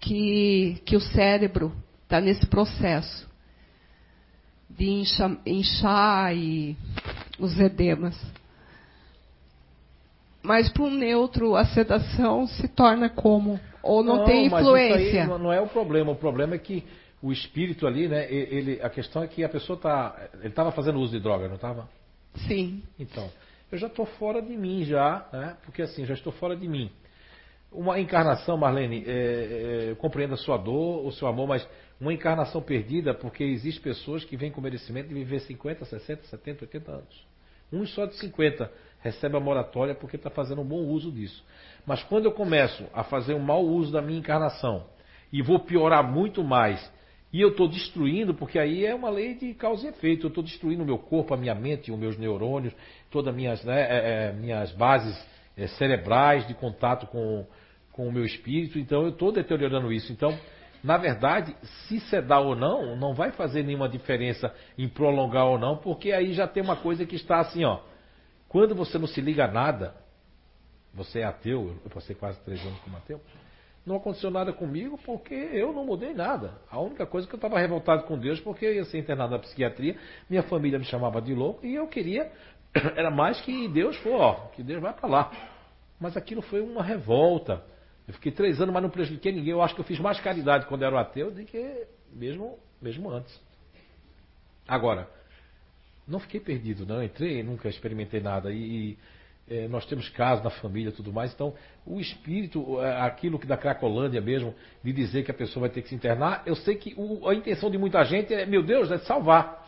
que, 0.00 0.80
que 0.84 0.96
o 0.96 1.00
cérebro 1.00 1.72
está 2.04 2.20
nesse 2.20 2.46
processo 2.46 3.28
de 4.70 4.88
inchar, 4.88 5.36
inchar 5.44 6.36
e 6.36 6.76
os 7.38 7.58
edemas. 7.58 8.16
Mas 10.42 10.70
para 10.70 10.82
um 10.82 10.90
neutro, 10.90 11.56
a 11.56 11.64
sedação 11.66 12.46
se 12.46 12.68
torna 12.68 13.08
como? 13.10 13.58
Ou 13.82 14.02
não, 14.02 14.18
não 14.18 14.24
tem 14.24 14.46
influência? 14.46 15.26
Não, 15.26 15.38
não, 15.38 15.52
é 15.52 15.60
o 15.60 15.66
problema. 15.66 16.12
O 16.12 16.16
problema 16.16 16.54
é 16.54 16.58
que 16.58 16.84
o 17.22 17.32
espírito 17.32 17.86
ali, 17.86 18.08
né? 18.08 18.32
Ele, 18.32 18.80
a 18.80 18.88
questão 18.88 19.22
é 19.22 19.26
que 19.26 19.42
a 19.42 19.48
pessoa 19.48 19.76
está. 19.76 20.28
Ele 20.34 20.48
estava 20.48 20.70
fazendo 20.72 20.98
uso 21.00 21.12
de 21.12 21.20
droga, 21.20 21.48
não 21.48 21.56
estava? 21.56 21.88
Sim. 22.46 22.82
Então, 22.98 23.28
eu 23.70 23.78
já 23.78 23.88
estou 23.88 24.06
fora 24.06 24.40
de 24.40 24.56
mim 24.56 24.84
já, 24.84 25.26
né? 25.32 25.56
Porque 25.64 25.82
assim, 25.82 26.04
já 26.04 26.14
estou 26.14 26.32
fora 26.32 26.56
de 26.56 26.68
mim. 26.68 26.90
Uma 27.70 28.00
encarnação, 28.00 28.56
Marlene, 28.56 29.04
é, 29.06 29.10
é, 29.10 29.90
eu 29.90 29.96
compreendo 29.96 30.32
a 30.34 30.38
sua 30.38 30.56
dor, 30.56 31.04
o 31.04 31.12
seu 31.12 31.28
amor, 31.28 31.46
mas 31.46 31.68
uma 32.00 32.12
encarnação 32.12 32.62
perdida 32.62 33.12
porque 33.12 33.44
existem 33.44 33.82
pessoas 33.82 34.24
que 34.24 34.36
vêm 34.36 34.50
com 34.50 34.60
merecimento 34.60 35.08
de 35.08 35.14
viver 35.14 35.40
50, 35.40 35.84
60, 35.84 36.24
70, 36.24 36.64
80 36.64 36.92
anos. 36.92 37.26
Um 37.70 37.84
só 37.86 38.06
de 38.06 38.14
50 38.16 38.72
recebe 39.00 39.36
a 39.36 39.40
moratória 39.40 39.94
porque 39.94 40.16
está 40.16 40.30
fazendo 40.30 40.62
um 40.62 40.64
bom 40.64 40.80
uso 40.80 41.10
disso. 41.10 41.44
Mas 41.86 42.02
quando 42.04 42.26
eu 42.26 42.32
começo 42.32 42.84
a 42.92 43.04
fazer 43.04 43.34
um 43.34 43.40
mau 43.40 43.64
uso 43.64 43.92
da 43.92 44.02
minha 44.02 44.18
encarnação 44.18 44.84
e 45.32 45.42
vou 45.42 45.60
piorar 45.60 46.02
muito 46.02 46.42
mais, 46.42 46.90
e 47.32 47.40
eu 47.40 47.50
estou 47.50 47.68
destruindo, 47.68 48.32
porque 48.34 48.58
aí 48.58 48.86
é 48.86 48.94
uma 48.94 49.10
lei 49.10 49.34
de 49.34 49.52
causa 49.54 49.86
e 49.86 49.90
efeito, 49.90 50.26
eu 50.26 50.28
estou 50.28 50.42
destruindo 50.42 50.82
o 50.82 50.86
meu 50.86 50.98
corpo, 50.98 51.34
a 51.34 51.36
minha 51.36 51.54
mente, 51.54 51.92
os 51.92 51.98
meus 51.98 52.16
neurônios, 52.16 52.74
todas 53.10 53.28
as 53.28 53.36
minhas, 53.36 53.62
né, 53.64 53.80
é, 53.80 54.28
é, 54.28 54.32
minhas 54.32 54.72
bases 54.72 55.16
é, 55.56 55.66
cerebrais 55.66 56.46
de 56.46 56.54
contato 56.54 57.06
com, 57.06 57.46
com 57.92 58.08
o 58.08 58.12
meu 58.12 58.24
espírito, 58.24 58.78
então 58.78 59.02
eu 59.02 59.10
estou 59.10 59.30
deteriorando 59.30 59.92
isso. 59.92 60.10
Então, 60.10 60.38
na 60.82 60.96
verdade, 60.96 61.54
se 61.86 62.00
sedar 62.00 62.40
ou 62.40 62.56
não, 62.56 62.96
não 62.96 63.12
vai 63.12 63.30
fazer 63.32 63.62
nenhuma 63.62 63.88
diferença 63.88 64.54
em 64.78 64.88
prolongar 64.88 65.46
ou 65.46 65.58
não, 65.58 65.76
porque 65.76 66.12
aí 66.12 66.32
já 66.32 66.46
tem 66.46 66.62
uma 66.62 66.76
coisa 66.76 67.04
que 67.04 67.16
está 67.16 67.40
assim, 67.40 67.64
ó. 67.64 67.80
Quando 68.48 68.74
você 68.74 68.98
não 68.98 69.06
se 69.06 69.20
liga 69.20 69.44
a 69.44 69.48
nada, 69.48 69.94
você 70.92 71.20
é 71.20 71.24
ateu, 71.24 71.76
eu 71.84 71.90
passei 71.90 72.14
quase 72.14 72.40
três 72.40 72.60
anos 72.64 72.78
como 72.80 72.96
ateu, 72.96 73.20
não 73.84 73.96
aconteceu 73.96 74.30
nada 74.30 74.52
comigo 74.52 74.98
porque 75.04 75.34
eu 75.34 75.72
não 75.72 75.84
mudei 75.84 76.12
nada. 76.12 76.52
A 76.70 76.80
única 76.80 77.06
coisa 77.06 77.26
é 77.26 77.28
que 77.28 77.34
eu 77.34 77.38
estava 77.38 77.58
revoltado 77.58 78.04
com 78.04 78.18
Deus 78.18 78.40
porque 78.40 78.66
eu 78.66 78.74
ia 78.74 78.84
ser 78.84 78.98
internado 78.98 79.32
na 79.32 79.38
psiquiatria, 79.38 79.96
minha 80.28 80.42
família 80.42 80.78
me 80.78 80.84
chamava 80.84 81.20
de 81.20 81.34
louco 81.34 81.64
e 81.64 81.74
eu 81.74 81.86
queria 81.86 82.30
era 82.96 83.10
mais 83.10 83.40
que 83.40 83.68
Deus 83.68 83.96
for, 83.98 84.20
ó, 84.20 84.34
que 84.48 84.62
Deus 84.62 84.80
vai 84.80 84.92
para 84.92 85.08
lá. 85.08 85.32
Mas 86.00 86.16
aquilo 86.16 86.42
foi 86.42 86.60
uma 86.60 86.82
revolta. 86.82 87.62
Eu 88.06 88.14
fiquei 88.14 88.32
três 88.32 88.60
anos, 88.60 88.72
mas 88.72 88.82
não 88.82 88.90
prejudiquei 88.90 89.32
ninguém. 89.32 89.52
Eu 89.52 89.62
acho 89.62 89.74
que 89.74 89.80
eu 89.80 89.84
fiz 89.84 89.98
mais 89.98 90.20
caridade 90.20 90.66
quando 90.66 90.84
era 90.84 91.00
ateu 91.00 91.30
do 91.30 91.44
que 91.44 91.86
mesmo, 92.12 92.58
mesmo 92.80 93.10
antes. 93.10 93.40
Agora, 94.66 95.08
não 96.08 96.18
fiquei 96.18 96.40
perdido, 96.40 96.86
não. 96.86 97.02
Entrei, 97.02 97.42
nunca 97.42 97.68
experimentei 97.68 98.20
nada. 98.20 98.50
E, 98.50 98.56
e 98.56 98.98
é, 99.48 99.68
nós 99.68 99.84
temos 99.86 100.08
casos 100.08 100.42
na 100.42 100.50
família 100.50 100.90
tudo 100.90 101.12
mais. 101.12 101.32
Então, 101.32 101.54
o 101.86 102.00
espírito, 102.00 102.80
aquilo 102.80 103.38
que 103.38 103.46
da 103.46 103.56
Cracolândia 103.56 104.20
mesmo, 104.20 104.54
de 104.82 104.92
dizer 104.92 105.24
que 105.24 105.30
a 105.30 105.34
pessoa 105.34 105.62
vai 105.62 105.70
ter 105.70 105.82
que 105.82 105.88
se 105.88 105.94
internar, 105.94 106.42
eu 106.46 106.56
sei 106.56 106.76
que 106.76 106.94
o, 106.96 107.28
a 107.28 107.34
intenção 107.34 107.70
de 107.70 107.78
muita 107.78 108.02
gente 108.04 108.32
é, 108.32 108.46
meu 108.46 108.62
Deus, 108.62 108.90
é 108.90 108.98
salvar. 108.98 109.66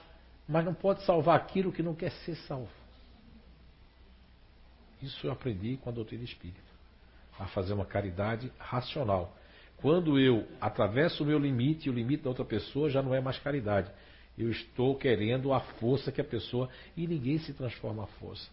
Mas 0.49 0.65
não 0.65 0.75
pode 0.75 1.03
salvar 1.05 1.37
aquilo 1.37 1.71
que 1.71 1.83
não 1.83 1.95
quer 1.95 2.11
ser 2.11 2.35
salvo. 2.47 2.69
Isso 5.03 5.27
eu 5.27 5.33
aprendi 5.33 5.77
com 5.77 5.91
a 5.91 5.93
doutrina 5.93 6.25
espírita. 6.25 6.61
A 7.39 7.47
fazer 7.47 7.73
uma 7.73 7.87
caridade 7.87 8.53
racional. 8.59 9.35
Quando 9.79 10.19
eu 10.19 10.47
atravesso 10.61 11.23
o 11.23 11.27
meu 11.27 11.39
limite 11.39 11.89
e 11.89 11.91
o 11.91 11.95
limite 11.95 12.25
da 12.25 12.29
outra 12.29 12.45
pessoa, 12.45 12.91
já 12.91 13.03
não 13.03 13.15
é 13.15 13.21
mais 13.21 13.39
caridade. 13.39 13.91
Eu 14.41 14.51
estou 14.51 14.97
querendo 14.97 15.53
a 15.53 15.61
força 15.61 16.11
que 16.11 16.21
a 16.21 16.25
pessoa. 16.25 16.71
E 16.97 17.07
ninguém 17.07 17.39
se 17.39 17.53
transforma 17.53 18.05
a 18.05 18.07
força. 18.07 18.49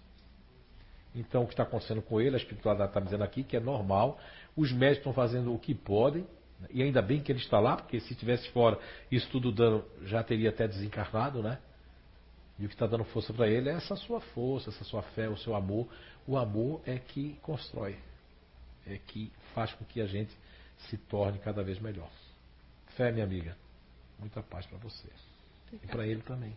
Então, 1.15 1.44
o 1.44 1.48
que 1.48 1.53
está 1.53 1.63
acontecendo 1.63 2.01
com 2.01 2.20
ele, 2.20 2.36
a 2.36 2.39
espiritualidade 2.39 2.89
está 2.89 3.00
dizendo 3.00 3.24
aqui 3.24 3.41
que 3.41 3.56
é 3.56 3.60
normal. 3.60 4.20
Os 4.56 4.70
médicos 4.72 4.98
estão 4.98 5.13
fazendo 5.13 5.53
o 5.53 5.58
que 5.58 5.74
podem. 5.74 6.27
E 6.72 6.84
ainda 6.84 7.01
bem 7.01 7.22
que 7.22 7.32
ele 7.32 7.39
está 7.39 7.60
lá, 7.60 7.77
porque 7.77 8.00
se 8.01 8.12
estivesse 8.13 8.50
fora, 8.50 8.77
isso 9.10 9.29
tudo 9.29 9.51
dando, 9.51 9.86
já 10.03 10.22
teria 10.24 10.50
até 10.50 10.67
desencarnado, 10.67 11.41
né? 11.41 11.60
E 12.60 12.65
o 12.65 12.67
que 12.67 12.74
está 12.74 12.88
dando 12.88 13.03
força 13.06 13.32
para 13.32 13.48
ele 13.48 13.70
é 13.70 13.74
essa 13.74 13.96
sua 13.96 14.20
força, 14.20 14.72
essa 14.72 14.84
sua 14.84 15.03
fé, 15.03 15.29
o 15.29 15.38
seu 15.38 15.56
amor. 15.56 15.88
O 16.25 16.36
amor 16.36 16.82
é 16.86 16.98
que 16.98 17.38
constrói, 17.44 17.98
é 18.86 18.98
que 18.98 19.32
faz 19.53 19.72
com 19.74 19.86
que 19.86 20.01
a 20.01 20.08
gente 20.08 20.36
se 20.89 20.98
torne 20.98 21.39
cada 21.39 21.63
vez 21.63 21.79
melhor. 21.79 22.10
Fé, 22.98 23.12
minha 23.12 23.24
amiga. 23.24 23.56
Muita 24.20 24.41
paz 24.41 24.65
para 24.65 24.79
você. 24.79 25.08
E 25.71 25.88
para 25.88 26.07
ele 26.07 26.21
também. 26.21 26.55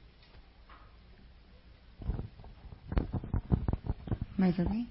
Mais 4.37 4.59
alguém? 4.59 4.89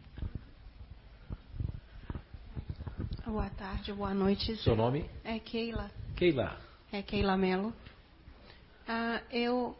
Boa 3.25 3.49
tarde, 3.51 3.93
boa 3.93 4.13
noite. 4.13 4.55
Seu 4.57 4.75
nome? 4.75 5.09
É 5.23 5.39
Keila. 5.39 5.91
Keila. 6.15 6.59
É 6.91 7.01
Keila 7.01 7.37
Melo. 7.37 7.73
Ah, 8.87 9.21
eu 9.31 9.77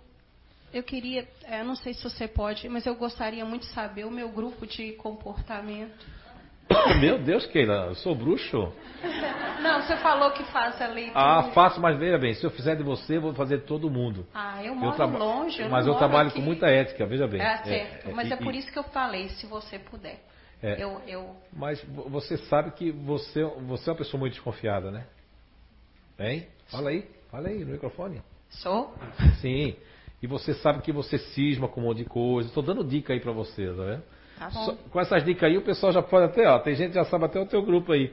eu 0.72 0.84
queria, 0.84 1.28
é, 1.44 1.62
eu 1.62 1.66
não 1.66 1.76
sei 1.76 1.94
se 1.96 2.04
você 2.04 2.28
pode, 2.28 2.70
mas 2.70 2.86
eu 2.86 2.96
gostaria 2.96 3.44
muito 3.44 3.64
de 3.64 3.74
saber 3.74 4.06
o 4.06 4.12
meu 4.12 4.30
grupo 4.30 4.68
de 4.68 4.94
comportamento. 4.94 6.06
Meu 7.00 7.20
Deus, 7.20 7.46
Keila, 7.48 7.88
eu 7.88 7.96
sou 7.96 8.16
bruxo? 8.16 8.72
Não, 9.62 9.82
você 9.82 9.98
falou 9.98 10.32
que 10.32 10.44
faz 10.46 10.82
a 10.82 10.88
leitura. 10.88 11.20
Ah, 11.20 11.44
faço, 11.52 11.82
mas 11.82 11.98
veja 11.98 12.18
bem, 12.18 12.34
se 12.34 12.46
eu 12.46 12.52
fizer 12.52 12.76
de 12.76 12.84
você, 12.84 13.18
eu 13.18 13.22
vou 13.22 13.34
fazer 13.34 13.60
de 13.60 13.66
todo 13.66 13.90
mundo. 13.90 14.26
Ah, 14.34 14.64
eu 14.64 14.76
moro 14.76 15.02
eu 15.02 15.08
longe, 15.18 15.62
eu 15.62 15.70
Mas 15.70 15.86
eu 15.86 15.96
trabalho 15.96 16.30
aqui. 16.30 16.40
com 16.40 16.46
muita 16.46 16.68
ética, 16.68 17.06
veja 17.06 17.28
bem. 17.28 17.42
É, 17.42 17.58
certo, 17.58 18.10
é, 18.10 18.14
mas 18.14 18.30
é, 18.30 18.34
é 18.34 18.38
por 18.38 18.54
isso 18.54 18.72
que 18.72 18.80
eu 18.80 18.84
falei, 18.84 19.30
se 19.30 19.46
você 19.48 19.80
puder. 19.80 20.24
É, 20.62 20.84
eu, 20.84 21.02
eu... 21.08 21.36
Mas 21.54 21.82
você 22.10 22.38
sabe 22.38 22.72
que 22.72 22.92
você, 22.92 23.44
você 23.44 23.90
é 23.90 23.94
uma 23.94 23.98
pessoa 23.98 24.20
muito 24.20 24.34
desconfiada, 24.34 24.92
né? 24.92 25.06
Hein? 26.20 26.48
Fala 26.68 26.90
aí, 26.90 27.10
fala 27.32 27.48
aí 27.48 27.64
no 27.64 27.72
microfone. 27.72 28.22
Sou? 28.50 28.94
Sim. 29.40 29.76
E 30.22 30.28
você 30.28 30.54
sabe 30.56 30.82
que 30.82 30.92
você 30.92 31.18
cisma 31.18 31.68
com 31.70 31.80
um 31.80 31.84
monte 31.86 32.00
de 32.00 32.06
coisa. 32.06 32.50
Estou 32.50 32.62
dando 32.62 32.84
dica 32.84 33.14
aí 33.14 33.22
para 33.22 33.32
você, 33.32 33.68
tá 33.68 33.84
vendo? 33.84 34.04
Tá 34.40 34.50
com 34.90 35.00
essas 35.02 35.24
dicas 35.26 35.44
aí, 35.44 35.58
o 35.58 35.62
pessoal 35.62 35.92
já 35.92 36.02
pode 36.02 36.26
até, 36.26 36.48
ó, 36.48 36.58
tem 36.60 36.74
gente 36.74 36.90
que 36.90 36.96
já 36.96 37.04
sabe 37.04 37.26
até 37.26 37.40
o 37.40 37.46
teu 37.46 37.62
grupo 37.62 37.92
aí. 37.92 38.12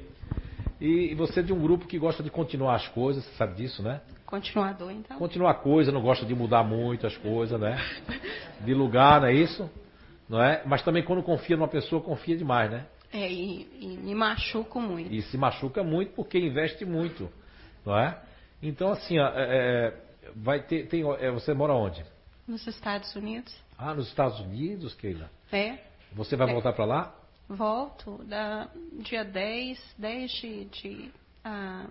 E, 0.81 1.15
você 1.15 1.41
é 1.41 1.43
de 1.43 1.53
um 1.53 1.61
grupo 1.61 1.87
que 1.87 1.99
gosta 1.99 2.23
de 2.23 2.31
continuar 2.31 2.75
as 2.75 2.89
coisas, 2.89 3.25
você 3.25 3.37
sabe 3.37 3.55
disso, 3.55 3.83
né? 3.83 4.01
continuador, 4.27 4.91
então. 4.91 5.17
Continua 5.19 5.53
a 5.53 5.55
coisa, 5.55 5.93
não 5.93 6.03
gosta 6.03 6.27
de 6.27 6.35
mudar 6.35 6.65
muito 6.65 7.07
as 7.07 7.17
coisas, 7.17 7.59
né? 7.59 7.79
De 8.61 8.75
lugar, 8.75 9.21
não 9.21 9.29
é 9.29 9.33
isso? 9.33 9.71
Não 10.29 10.43
é? 10.43 10.63
Mas 10.67 10.83
também 10.83 11.05
quando 11.05 11.23
confia 11.23 11.57
numa 11.57 11.69
pessoa, 11.69 12.03
confia 12.03 12.37
demais, 12.37 12.71
né? 12.71 12.87
É, 13.13 13.31
e, 13.31 13.69
e 13.81 13.87
me 13.99 14.15
machuco 14.15 14.81
muito. 14.81 15.13
E 15.15 15.23
se 15.23 15.39
machuca 15.39 15.83
muito 15.85 16.13
porque 16.13 16.39
investe 16.39 16.85
muito, 16.85 17.31
não 17.85 17.97
é? 17.97 18.21
Então, 18.61 18.91
assim, 18.91 19.19
ó, 19.19 19.29
é, 19.29 19.47
é, 19.47 20.03
vai 20.35 20.61
ter, 20.61 20.89
tem, 20.89 21.03
é, 21.21 21.31
você 21.31 21.55
mora 21.55 21.73
onde? 21.73 22.05
Nos 22.49 22.67
Estados 22.67 23.15
Unidos. 23.15 23.55
Ah, 23.79 23.95
nos 23.95 24.09
Estados 24.09 24.41
Unidos, 24.41 24.95
Keila? 24.95 25.31
É. 25.53 25.79
Você 26.17 26.35
vai 26.35 26.49
É. 26.49 26.53
voltar 26.53 26.73
para 26.73 26.85
lá? 26.87 27.15
Volto 27.49 28.25
da, 28.25 28.69
dia 29.03 29.23
10, 29.23 29.79
10 29.99 30.31
de, 30.33 30.65
de 30.65 31.11
ah, 31.45 31.87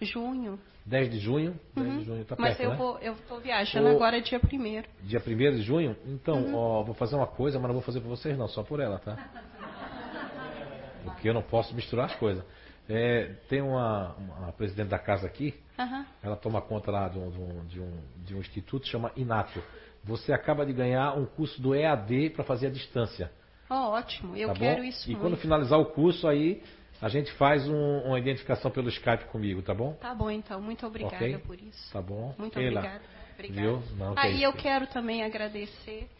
junho. 0.00 0.58
10 0.86 1.10
de 1.10 1.18
junho? 1.18 1.60
10 1.76 1.86
Uhum. 1.86 1.98
de 1.98 2.04
junho, 2.04 2.24
tá 2.24 2.34
Mas 2.38 2.56
perto, 2.56 2.62
eu 2.62 2.70
né? 2.70 2.76
vou, 2.76 2.98
eu 2.98 3.14
tô 3.28 3.38
viajando 3.38 3.86
Ô- 3.88 3.90
agora 3.92 4.20
dia 4.20 4.40
1 4.42 4.82
Dia 5.06 5.20
1 5.20 5.36
de 5.56 5.62
junho? 5.62 5.94
Então, 6.06 6.42
Uhum. 6.42 6.54
ó, 6.54 6.82
vou 6.82 6.94
fazer 6.94 7.14
uma 7.16 7.26
coisa, 7.26 7.58
mas 7.58 7.68
não 7.68 7.74
vou 7.74 7.82
fazer 7.82 8.00
por 8.00 8.08
vocês 8.08 8.36
não, 8.36 8.48
só 8.48 8.62
por 8.62 8.80
ela, 8.80 8.98
tá? 8.98 9.16
Porque 11.04 11.28
eu 11.28 11.34
não 11.34 11.42
posso 11.42 11.74
misturar 11.74 12.06
as 12.06 12.14
coisas. 12.16 12.42
É, 12.88 13.34
tem 13.48 13.60
uma, 13.60 14.14
uma 14.16 14.52
presidente 14.52 14.88
da 14.88 14.98
casa 14.98 15.26
aqui, 15.26 15.54
Aham. 15.78 16.06
ela 16.22 16.34
toma 16.36 16.60
conta 16.62 16.90
lá 16.90 17.08
de 17.08 17.18
um, 17.18 17.30
de 17.30 17.38
um, 17.38 17.66
de 17.66 17.80
um, 17.80 18.00
de 18.24 18.34
um 18.34 18.38
instituto 18.40 18.88
chama 18.88 19.12
Inato. 19.14 19.62
Você 20.02 20.32
acaba 20.32 20.64
de 20.64 20.72
ganhar 20.72 21.16
um 21.16 21.26
curso 21.26 21.60
do 21.60 21.74
EAD 21.74 22.30
para 22.30 22.42
fazer 22.42 22.68
a 22.68 22.70
distância. 22.70 23.30
Ó, 23.70 23.90
ótimo, 23.92 24.36
eu 24.36 24.48
tá 24.48 24.54
quero 24.54 24.82
bom? 24.82 24.88
isso 24.88 25.08
E 25.08 25.12
muito. 25.12 25.20
quando 25.22 25.36
finalizar 25.36 25.78
o 25.78 25.86
curso 25.86 26.26
aí, 26.26 26.60
a 27.00 27.08
gente 27.08 27.30
faz 27.32 27.66
um- 27.68 28.00
uma 28.04 28.18
identificação 28.18 28.68
pelo 28.70 28.88
Skype 28.88 29.24
comigo, 29.26 29.62
tá 29.62 29.72
bom? 29.72 29.94
Tá 29.94 30.12
bom, 30.12 30.28
então. 30.30 30.60
Muito 30.60 30.84
obrigada 30.84 31.16
Ok? 31.24 31.38
por 31.38 31.54
isso. 31.58 31.92
Tá 31.92 32.02
bom? 32.02 32.34
Muito 32.36 32.54
Keila, 32.54 32.80
obrigada. 32.80 33.04
obrigada. 33.34 33.60
Viu? 33.60 33.82
Não, 33.96 34.12
isso. 34.30 34.42
eu 34.42 34.52
quero 34.52 34.86
também 34.88 35.22
agradecer 35.22 36.10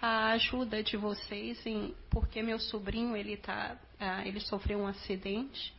a 0.00 0.30
ajuda 0.32 0.82
de 0.82 0.96
vocês, 0.96 1.64
em, 1.66 1.94
porque 2.08 2.40
meu 2.42 2.58
sobrinho 2.58 3.16
ele 3.16 3.36
tá, 3.36 3.76
ah, 4.00 4.26
ele 4.26 4.40
sofreu 4.40 4.78
um 4.78 4.86
acidente, 4.86 5.74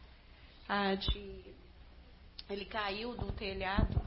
ah, 0.67 0.93
de, 0.95 1.41
ele 2.49 2.65
caiu 2.65 3.15
do 3.15 3.31
telhado 3.31 3.99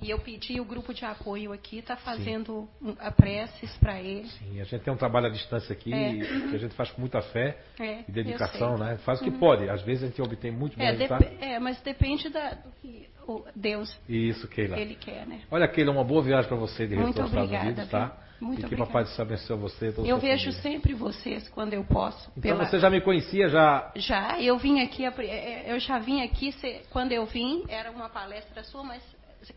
e 0.00 0.10
eu 0.10 0.18
pedi 0.18 0.60
o 0.60 0.64
grupo 0.64 0.94
de 0.94 1.04
apoio 1.04 1.52
aqui 1.52 1.78
está 1.78 1.96
fazendo 1.96 2.68
um, 2.80 2.94
a 2.98 3.10
preces 3.10 3.76
para 3.78 4.00
ele. 4.00 4.28
Sim, 4.28 4.60
a 4.60 4.64
gente 4.64 4.82
tem 4.82 4.92
um 4.92 4.96
trabalho 4.96 5.26
à 5.26 5.30
distância 5.30 5.72
aqui, 5.72 5.92
É. 5.92 6.14
que 6.48 6.54
a 6.54 6.58
gente 6.58 6.74
faz 6.74 6.90
com 6.90 7.00
muita 7.00 7.20
fé 7.20 7.58
É, 7.78 8.04
e 8.08 8.12
dedicação, 8.12 8.76
né? 8.78 8.96
Faz 8.98 9.20
o 9.20 9.24
que 9.24 9.30
pode. 9.30 9.68
Às 9.68 9.82
vezes 9.82 10.04
a 10.04 10.06
gente 10.06 10.20
obtém 10.22 10.50
muito 10.50 10.76
bom 10.76 10.82
É, 10.84 10.92
resultado. 10.92 11.20
dep- 11.24 11.42
é, 11.42 11.58
mas 11.58 11.80
depende 11.82 12.28
da, 12.28 12.50
do 12.50 12.70
que 12.80 13.08
o 13.26 13.44
Deus 13.54 13.94
Isso, 14.08 14.46
Keila. 14.48 14.78
ele 14.78 14.94
quer, 14.94 15.26
né? 15.26 15.40
Olha, 15.50 15.68
Keila, 15.68 15.90
uma 15.92 16.04
boa 16.04 16.22
viagem 16.22 16.48
para 16.48 16.56
você 16.56 16.86
de 16.86 16.94
retorno 16.94 17.20
aos 17.22 17.30
Estados 17.30 17.50
Unidos, 17.62 17.88
tá? 17.90 18.16
Muito 18.40 18.54
e 18.54 18.60
que 18.60 18.66
obrigada. 18.66 18.86
papai 18.86 19.02
do 19.02 19.10
céu 19.10 19.24
abençoe 19.24 19.56
você. 19.58 19.90
toda 19.92 20.06
Eu 20.06 20.16
vejo 20.18 20.44
família. 20.52 20.62
sempre 20.62 20.94
vocês 20.94 21.48
quando 21.48 21.74
eu 21.74 21.82
posso. 21.84 22.30
Então 22.36 22.52
pela- 22.56 22.64
você 22.66 22.78
já 22.78 22.88
me 22.88 23.00
conhecia, 23.00 23.48
já. 23.48 23.90
Já, 23.96 24.40
eu 24.40 24.56
vim 24.58 24.80
aqui, 24.80 25.10
pri- 25.10 25.26
eh, 25.28 25.64
eu 25.66 25.80
já 25.80 25.98
vim 25.98 26.22
aqui, 26.22 26.54
quando 26.90 27.10
eu 27.10 27.26
vim, 27.26 27.64
era 27.68 27.90
uma 27.90 28.08
palestra 28.08 28.62
sua, 28.62 28.84
mas 28.84 29.02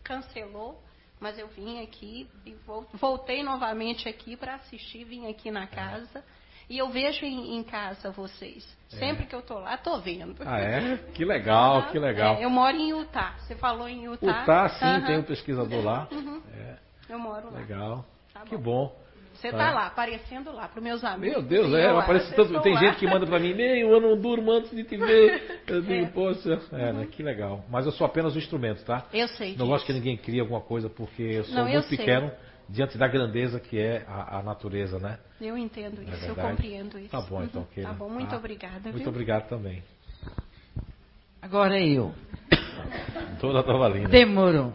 cancelou, 0.03 0.81
mas 1.19 1.37
eu 1.37 1.47
vim 1.47 1.81
aqui 1.83 2.29
e 2.45 2.53
vol- 2.65 2.87
voltei 2.93 3.43
novamente 3.43 4.07
aqui 4.09 4.35
para 4.35 4.55
assistir, 4.55 5.03
vim 5.03 5.29
aqui 5.29 5.51
na 5.51 5.67
casa. 5.67 6.23
E 6.69 6.77
eu 6.77 6.87
vejo 6.89 7.25
em, 7.25 7.57
em 7.57 7.63
casa 7.63 8.11
vocês. 8.11 8.65
Sempre 8.87 9.25
que 9.25 9.35
eu 9.35 9.41
tô 9.41 9.59
lá, 9.59 9.75
tô 9.77 9.99
vendo. 9.99 10.41
É. 10.41 10.47
Ah, 10.47 10.59
é? 10.59 10.97
Que 11.13 11.25
legal, 11.25 11.87
que 11.91 11.99
legal. 11.99 12.35
É, 12.35 12.45
eu 12.45 12.49
moro 12.49 12.75
em 12.77 12.89
Utah. 12.91 13.35
Você 13.39 13.55
falou 13.55 13.89
em 13.89 14.05
Utah. 14.05 14.41
Utah, 14.41 14.69
sim, 14.69 14.85
Aham. 14.85 15.05
tem 15.05 15.17
um 15.17 15.23
pesquisador 15.23 15.83
lá. 15.83 16.07
Uhum. 16.11 16.41
É, 16.53 16.77
Eu 17.09 17.19
moro 17.19 17.51
lá. 17.51 17.59
legal. 17.59 18.05
Tá 18.33 18.41
Que 18.41 18.55
bom. 18.55 18.95
Você 19.41 19.49
Tá. 19.51 19.57
tá 19.57 19.71
lá, 19.71 19.87
aparecendo 19.87 20.51
lá, 20.51 20.67
para 20.67 20.79
meus 20.79 21.03
amigos. 21.03 21.35
Meu 21.37 21.41
Deus, 21.41 21.73
é, 21.73 21.87
eu 21.87 21.97
aparece 21.99 22.31
tanto. 22.35 22.61
Tem 22.61 22.75
lá. 22.75 22.79
gente 22.79 22.97
que 22.97 23.07
manda 23.07 23.25
pra 23.25 23.39
mim, 23.39 23.55
nem 23.55 23.79
eu 23.81 23.99
não 23.99 24.15
durmo 24.15 24.51
antes 24.51 24.69
de 24.69 24.83
te 24.83 24.95
ver. 24.95 25.61
Eu 25.67 25.81
digo, 25.81 26.05
É. 26.05 26.09
poxa, 26.09 26.59
é, 26.73 26.93
né? 26.93 27.07
Que 27.09 27.23
legal. 27.23 27.65
Mas 27.69 27.85
eu 27.87 27.91
sou 27.91 28.05
apenas 28.05 28.35
um 28.35 28.37
instrumento, 28.37 28.83
tá? 28.85 29.05
Eu 29.11 29.27
sei 29.29 29.49
Não 29.49 29.55
disso. 29.55 29.67
gosto 29.67 29.85
que 29.87 29.93
ninguém 29.93 30.15
crie 30.15 30.39
alguma 30.39 30.61
coisa, 30.61 30.89
porque 30.89 31.23
eu 31.23 31.43
sou 31.45 31.55
Não, 31.55 31.67
eu 31.67 31.73
muito 31.73 31.87
sei. 31.87 31.97
pequeno 31.97 32.31
diante 32.69 32.97
da 32.99 33.07
grandeza 33.07 33.59
que 33.59 33.79
é 33.79 34.05
a, 34.07 34.37
a 34.39 34.43
natureza, 34.43 34.99
né? 34.99 35.17
Eu 35.41 35.57
entendo 35.57 36.01
Não 36.03 36.11
é 36.13 36.15
isso, 36.15 36.25
eu 36.27 36.35
compreendo 36.35 36.99
isso. 36.99 37.09
Tá 37.09 37.21
bom, 37.21 37.41
então, 37.43 37.61
Uhum. 37.63 37.67
Keila. 37.73 37.89
Tá 37.89 37.95
bom, 37.95 38.09
muito 38.09 38.29
Tá? 38.29 38.37
obrigada. 38.37 38.89
Muito 38.89 38.97
viu? 38.99 39.09
obrigado 39.09 39.47
também. 39.49 39.81
Agora 41.41 41.79
eu. 41.79 42.13
Toda 43.41 43.59
a 43.59 43.89
linda. 43.89 44.09
Demorou. 44.09 44.71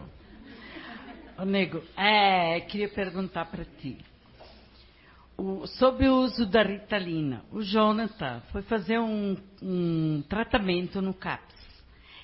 Ô, 1.39 1.45
nego, 1.45 1.81
é, 1.95 2.59
queria 2.61 2.89
perguntar 2.89 3.45
para 3.45 3.63
ti. 3.63 3.97
O- 5.37 5.67
sobre 5.67 6.07
o 6.07 6.15
uso 6.23 6.45
da 6.47 6.63
Ritalina. 6.63 7.43
O 7.51 7.61
Jonathan 7.61 8.41
foi 8.51 8.61
fazer 8.63 8.97
um, 8.99 9.37
um 9.61 10.23
tratamento 10.27 11.01
no 11.01 11.13
CAPS. 11.13 11.55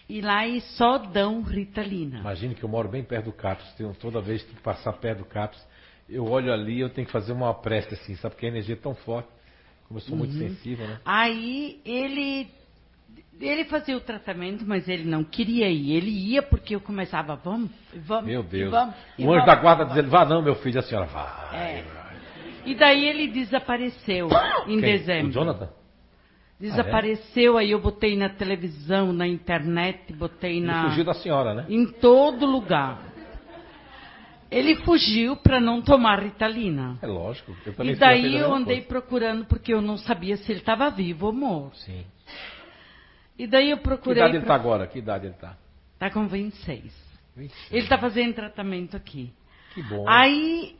E 0.10 0.20
lá 0.20 0.46
eles 0.48 0.64
só 0.78 0.98
dão 0.98 1.42
Ritalina. 1.44 2.20
Imagine 2.20 2.56
que 2.56 2.64
eu 2.64 2.70
moro 2.70 2.90
bem 2.90 3.04
perto 3.04 3.26
do 3.26 3.32
CAPS. 3.34 3.72
Tenho, 3.78 3.94
toda 3.94 4.20
vez 4.20 4.42
que 4.44 4.54
passar 4.62 4.94
perto 4.94 5.20
do 5.20 5.26
CAPS, 5.26 5.64
eu 6.10 6.26
olho 6.26 6.52
ali 6.52 6.80
eu 6.80 6.90
tenho 6.90 7.06
que 7.06 7.14
fazer 7.14 7.32
uma 7.34 7.54
prece 7.54 7.94
assim, 7.94 8.16
sabe? 8.16 8.34
Porque 8.36 8.46
a 8.46 8.50
energia 8.50 8.74
é 8.76 8.78
tão 8.78 8.96
forte. 8.96 9.30
Como 9.88 10.00
eu 10.00 10.04
sou 10.04 10.18
muito 10.18 10.34
sensível, 10.34 10.88
né? 10.88 11.00
Aí 11.06 11.80
ele 11.86 12.50
ele 13.40 13.66
fazia 13.66 13.96
o 13.98 14.00
tratamento, 14.02 14.64
mas 14.66 14.88
ele 14.88 15.04
não 15.06 15.24
queria 15.24 15.68
ir. 15.70 15.92
Ele 15.94 16.10
ia 16.10 16.42
porque 16.42 16.76
eu 16.76 16.80
começava, 16.82 17.36
vamos, 17.36 17.70
vamos, 17.96 18.26
Meu 18.26 18.42
e 18.42 18.44
Deus. 18.44 18.72
vamos. 18.72 18.96
e 19.18 19.24
O 19.26 19.32
anjo 19.32 19.46
vamos. 19.46 19.46
da 19.46 19.56
guarda 19.56 19.86
dizendo, 19.86 20.10
vá 20.10 20.26
não, 20.26 20.42
meu 20.42 20.56
filho. 20.56 20.80
A 20.80 20.84
senhora, 20.84 21.06
vai. 21.08 21.56
É. 21.56 22.03
E 22.66 22.76
daí 22.76 23.06
ele 23.08 23.28
desapareceu 23.28 24.30
em 24.68 24.80
Quem? 24.80 24.82
dezembro. 24.82 25.28
O 25.30 25.32
Jonathan? 25.32 25.70
Desapareceu, 26.60 27.58
aí 27.58 27.72
eu 27.72 27.82
botei 27.82 28.16
na 28.16 28.30
televisão, 28.30 29.12
na 29.12 29.28
internet, 29.28 30.14
botei 30.14 30.58
Ele 30.58 30.66
na. 30.66 30.90
fugiu 30.90 31.04
da 31.04 31.14
senhora, 31.14 31.54
né? 31.54 31.66
Em 31.68 31.86
todo 31.86 32.46
lugar. 32.46 33.02
Ele 34.50 34.76
fugiu 34.78 35.36
para 35.36 35.60
não 35.60 35.82
tomar 35.82 36.20
Ritalina. 36.22 36.98
É 37.02 37.08
lógico. 37.08 37.56
Eu 37.66 37.74
também 37.74 37.94
E 37.94 37.96
daí 37.96 38.36
eu 38.38 38.54
andei 38.54 38.78
coisa. 38.78 38.88
procurando 38.88 39.46
porque 39.46 39.74
eu 39.74 39.82
não 39.82 39.98
sabia 39.98 40.38
se 40.38 40.52
ele 40.52 40.60
estava 40.60 40.90
vivo 40.92 41.26
ou 41.26 41.34
morto. 41.34 41.76
Sim. 41.78 42.06
E 43.38 43.48
daí 43.48 43.72
eu 43.72 43.78
Que 43.78 43.84
procurei. 43.84 44.22
idade 44.22 44.38
ele 44.38 44.46
pra- 44.46 44.56
está 44.56 44.64
agora? 44.64 44.86
Que 44.88 45.00
idade 45.00 45.26
ele 45.26 45.34
está? 45.34 45.58
Tá 45.98 46.12
com 46.12 46.28
26. 46.28 46.94
26. 47.36 47.72
Ele 47.74 47.82
está 47.82 47.98
fazendo 47.98 48.36
tratamento 48.36 48.96
aqui. 48.96 49.34
Que 49.74 49.82
bom. 49.82 50.06
Aí, 50.08 50.76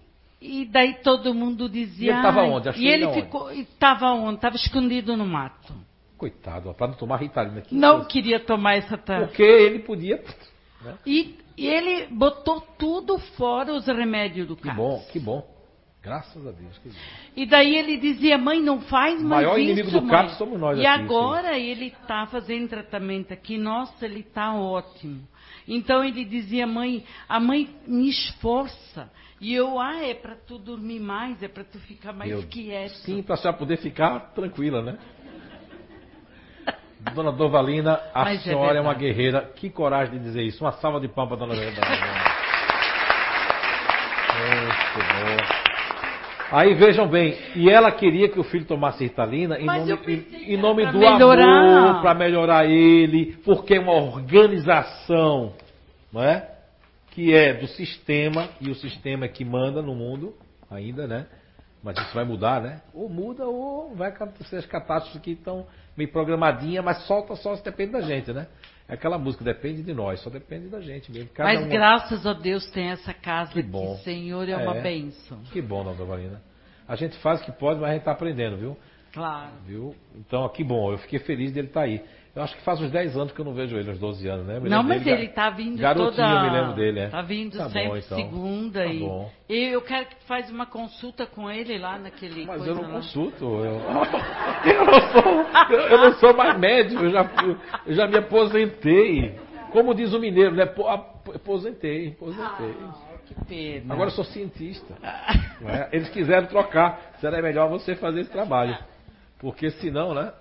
e 0.62 0.66
daí 0.66 0.96
todo 0.96 1.34
mundo 1.34 1.70
dizia. 1.70 2.12
E 2.12 2.14
ele 2.14 2.22
tava 2.22 2.42
"Ai", 2.42 2.50
onde? 2.50 2.70
E 2.82 2.88
ele 2.88 3.06
aonde? 3.06 3.22
ficou. 3.22 3.52
Estava 3.52 4.12
onde? 4.12 4.36
Estava 4.36 4.56
escondido 4.56 5.16
no 5.16 5.26
mato. 5.26 5.74
Coitado, 6.18 6.74
para 6.74 6.88
não 6.88 6.96
tomar 6.96 7.18
Ritalina. 7.18 7.62
Que 7.62 7.76
Não 7.76 7.96
coisa. 7.96 8.08
queria 8.10 8.40
tomar 8.40 8.76
essa 8.76 8.98
tra... 8.98 9.26
Porque 9.28 9.44
ele 9.44 9.80
podia. 9.80 10.24
né? 10.82 10.96
E, 11.06 11.38
e 11.58 11.68
ele 11.68 12.08
botou 12.08 12.62
tudo 12.78 13.18
fora 13.18 13.74
os 13.74 13.86
remédios 13.88 14.48
do 14.48 14.56
Que 14.56 14.64
CAPS. 14.64 14.78
bom, 14.78 15.06
que 15.12 15.20
bom. 15.20 15.54
Graças 16.02 16.46
a 16.46 16.52
Deus. 16.52 16.78
Que 16.80 16.90
bom. 16.90 16.96
E 17.36 17.46
daí 17.46 17.76
ele 17.78 17.98
dizia, 17.98 18.38
mãe, 18.38 18.62
não 18.62 18.82
faz 18.82 19.22
O 19.22 19.26
mais 19.26 19.46
maior 19.46 19.58
isso, 19.60 19.72
inimigo 19.72 19.92
do 19.92 20.02
mãe. 20.02 20.12
CAPS 20.12 20.38
somos 20.38 20.60
nós 20.60 20.78
E 20.78 20.86
aqui, 20.86 21.02
agora 21.04 21.58
ele 21.58 21.88
está 21.88 22.26
fazendo 22.28 22.68
tratamento 22.70 23.32
aqui, 23.34 23.58
nossa, 23.58 24.06
ele 24.06 24.20
está 24.20 24.54
ótimo. 24.54 25.28
Então 25.68 26.04
ele 26.04 26.24
dizia, 26.26 26.68
mãe, 26.68 27.06
a 27.28 27.40
mãe 27.40 27.70
me 27.88 28.10
esforça. 28.10 29.10
E 29.44 29.54
eu, 29.54 29.78
ah, 29.78 30.02
é 30.02 30.14
para 30.14 30.36
tu 30.36 30.58
dormir 30.58 31.02
mais, 31.02 31.44
é 31.44 31.50
para 31.50 31.66
tu 31.66 31.78
ficar 31.80 32.14
mais 32.14 32.32
Meu- 32.32 32.44
quieto. 32.48 32.94
Sim, 33.00 33.22
para 33.22 33.36
a 33.36 33.38
senhora 33.38 33.58
poder 33.58 33.76
ficar 33.78 34.32
tranquila, 34.34 34.82
né? 34.82 34.98
Dona 37.14 37.30
Dovalina, 37.34 38.00
a 38.14 38.24
Mas 38.24 38.40
é 38.40 38.44
senhora 38.44 38.78
é, 38.78 38.82
uma 38.82 38.94
verdade. 38.94 39.00
guerreira. 39.14 39.42
Que 39.54 39.70
coragem 39.70 40.18
de 40.18 40.24
dizer 40.24 40.44
isso. 40.44 40.64
Uma 40.64 40.72
salva 40.72 41.02
de 41.02 41.10
palmas, 41.10 41.38
Dona 41.38 41.54
Dovalina. 41.56 41.74
Muito 44.40 44.98
bom. 44.98 45.64
Aí 46.52 46.74
vejam 46.76 47.08
bem, 47.08 47.36
e 47.56 47.70
ela 47.70 47.92
queria 47.92 48.30
que 48.30 48.40
o 48.40 48.44
filho 48.44 48.64
tomasse 48.66 49.04
Ritalina 49.04 49.60
em 49.60 49.66
Mas 49.66 49.88
nome, 49.88 49.92
eu 49.92 50.10
em- 50.48 50.56
nome 50.58 50.86
do 50.86 51.00
melhorar. 51.00 51.44
amor, 51.44 52.02
para 52.02 52.14
melhorar 52.14 52.66
ele, 52.70 53.36
porque 53.44 53.74
é 53.76 53.80
uma 53.80 53.94
organização, 53.94 55.54
não 56.14 56.24
é? 56.24 56.53
Que 57.14 57.34
é 57.34 57.54
do 57.54 57.68
sistema, 57.68 58.50
e 58.60 58.70
o 58.70 58.76
sistema 58.76 59.26
é 59.26 59.28
que 59.28 59.46
manda 59.46 59.82
no 59.82 59.94
mundo, 59.94 60.36
ainda, 60.70 61.08
né? 61.08 61.28
Mas 61.84 61.98
isso 62.00 62.14
vai 62.16 62.24
mudar, 62.24 62.62
né? 62.62 62.82
Ou 62.94 63.10
muda 63.10 63.46
ou 63.46 63.94
vai 63.96 64.10
acontecer 64.10 64.56
as 64.56 64.66
catástrofes 64.66 65.22
que 65.22 65.32
estão 65.32 65.68
meio 65.98 66.10
programadinhas, 66.12 66.84
mas 66.84 67.06
solta 67.06 67.36
só 67.36 67.56
se 67.56 67.64
depende 67.64 67.92
da 67.92 68.02
gente, 68.02 68.32
né? 68.32 68.48
É 68.88 68.94
aquela 68.96 69.18
música, 69.18 69.44
depende 69.44 69.84
de 69.84 69.94
nós, 69.94 70.20
só 70.22 70.30
depende 70.30 70.70
da 70.70 70.80
gente 70.82 71.12
mesmo. 71.12 71.30
Cada 71.34 71.50
Mas 71.50 71.60
uma- 71.60 71.68
graças 71.70 72.26
a 72.26 72.34
Deus 72.34 72.66
tem 72.72 72.90
essa 72.90 73.14
casa 73.14 73.52
Que 73.52 73.62
bom. 73.62 73.94
aqui, 73.94 74.04
Senhor, 74.04 74.48
é 74.50 74.56
uma 74.56 74.78
É. 74.78 74.82
bênção. 74.82 75.40
Que 75.52 75.62
bom, 75.62 75.84
dona 75.84 76.04
Valina. 76.06 76.42
A 76.88 76.96
gente 76.96 77.16
faz 77.18 77.42
o 77.42 77.46
que 77.46 77.52
pode, 77.52 77.80
mas 77.80 77.90
a 77.90 77.94
gente 77.94 78.02
está 78.02 78.12
aprendendo, 78.12 78.58
viu? 78.58 78.78
Claro. 79.14 79.52
Viu? 79.66 79.96
Então, 80.16 80.48
que 80.50 80.64
bom, 80.64 80.92
eu 80.92 80.98
fiquei 80.98 81.20
feliz 81.20 81.52
dele 81.52 81.68
estar 81.68 81.82
aí. 81.82 82.04
Eu 82.36 82.42
acho 82.42 82.56
que 82.58 82.64
faz 82.64 82.82
uns 82.82 82.90
10 82.90 83.16
anos 83.16 83.32
que 83.32 83.40
eu 83.40 83.46
não 83.46 83.54
vejo 83.54 83.78
ele, 83.78 83.92
uns 83.92 84.00
12 84.00 84.28
anos, 84.28 84.48
né? 84.48 84.60
Não, 84.60 84.82
mas 84.82 85.04
dele, 85.04 85.22
ele 85.22 85.28
tá 85.30 85.52
vindo 85.52 85.80
garotinho, 85.80 86.12
toda... 86.16 86.24
eu 86.28 86.42
me 86.42 86.50
lembro 86.50 86.74
dele, 86.74 87.00
é. 87.02 87.08
Tá 87.10 87.22
vindo 87.22 87.56
Tá 87.58 87.66
bom, 87.66 87.70
sempre 87.70 88.00
então. 88.00 88.18
segunda 88.18 88.80
Tá 88.84 88.92
e... 88.92 89.00
bom. 89.00 89.32
e 89.48 89.64
eu 89.72 89.82
quero 89.84 90.06
que 90.08 90.16
tu 90.16 90.26
faz 90.26 90.50
uma 90.50 90.66
consulta 90.66 91.28
com 91.28 91.48
ele 91.52 91.78
lá 91.78 92.00
naquele 92.00 92.44
Mas 92.48 92.66
eu 92.66 92.74
não 92.74 92.82
lá. 92.82 92.90
consulto. 92.90 93.46
Eu, 93.46 93.80
eu, 94.66 94.86
não 94.86 95.12
sou, 95.12 95.78
eu, 95.78 95.98
não 96.00 96.14
sou 96.16 96.34
mais 96.36 96.58
médico, 96.58 97.04
eu 97.04 97.12
já, 97.12 97.30
eu 97.86 97.94
já 97.94 98.08
me 98.08 98.18
aposentei. 98.18 99.36
Como 99.72 99.94
diz 99.94 100.12
o 100.12 100.20
mineiro, 100.20 100.56
né? 100.56 100.66
Po- 100.66 100.88
Aposentei, 100.88 102.10
aposentei. 102.18 102.76
Ah, 102.82 103.18
que 103.28 103.46
pena. 103.46 103.94
Agora 103.94 104.10
eu 104.10 104.14
sou 104.14 104.26
cientista. 104.26 104.96
não 105.62 105.70
é? 105.70 105.88
Eles 105.92 106.10
quiseram 106.10 106.48
trocar. 106.48 107.00
Será 107.22 107.40
melhor 107.44 107.70
você 107.70 107.96
fazer 107.96 108.22
esse 108.22 108.32
trabalho. 108.32 108.76
Porque 109.40 109.70
senão, 109.72 110.14
né? 110.16 110.34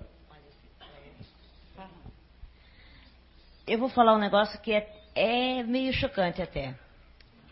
Eu 3.67 3.79
vou 3.79 3.89
falar 3.89 4.15
um 4.15 4.19
negócio 4.19 4.61
que 4.61 4.73
é, 4.73 4.89
é 5.15 5.63
meio 5.63 5.93
chocante 5.93 6.43
até. 6.43 6.75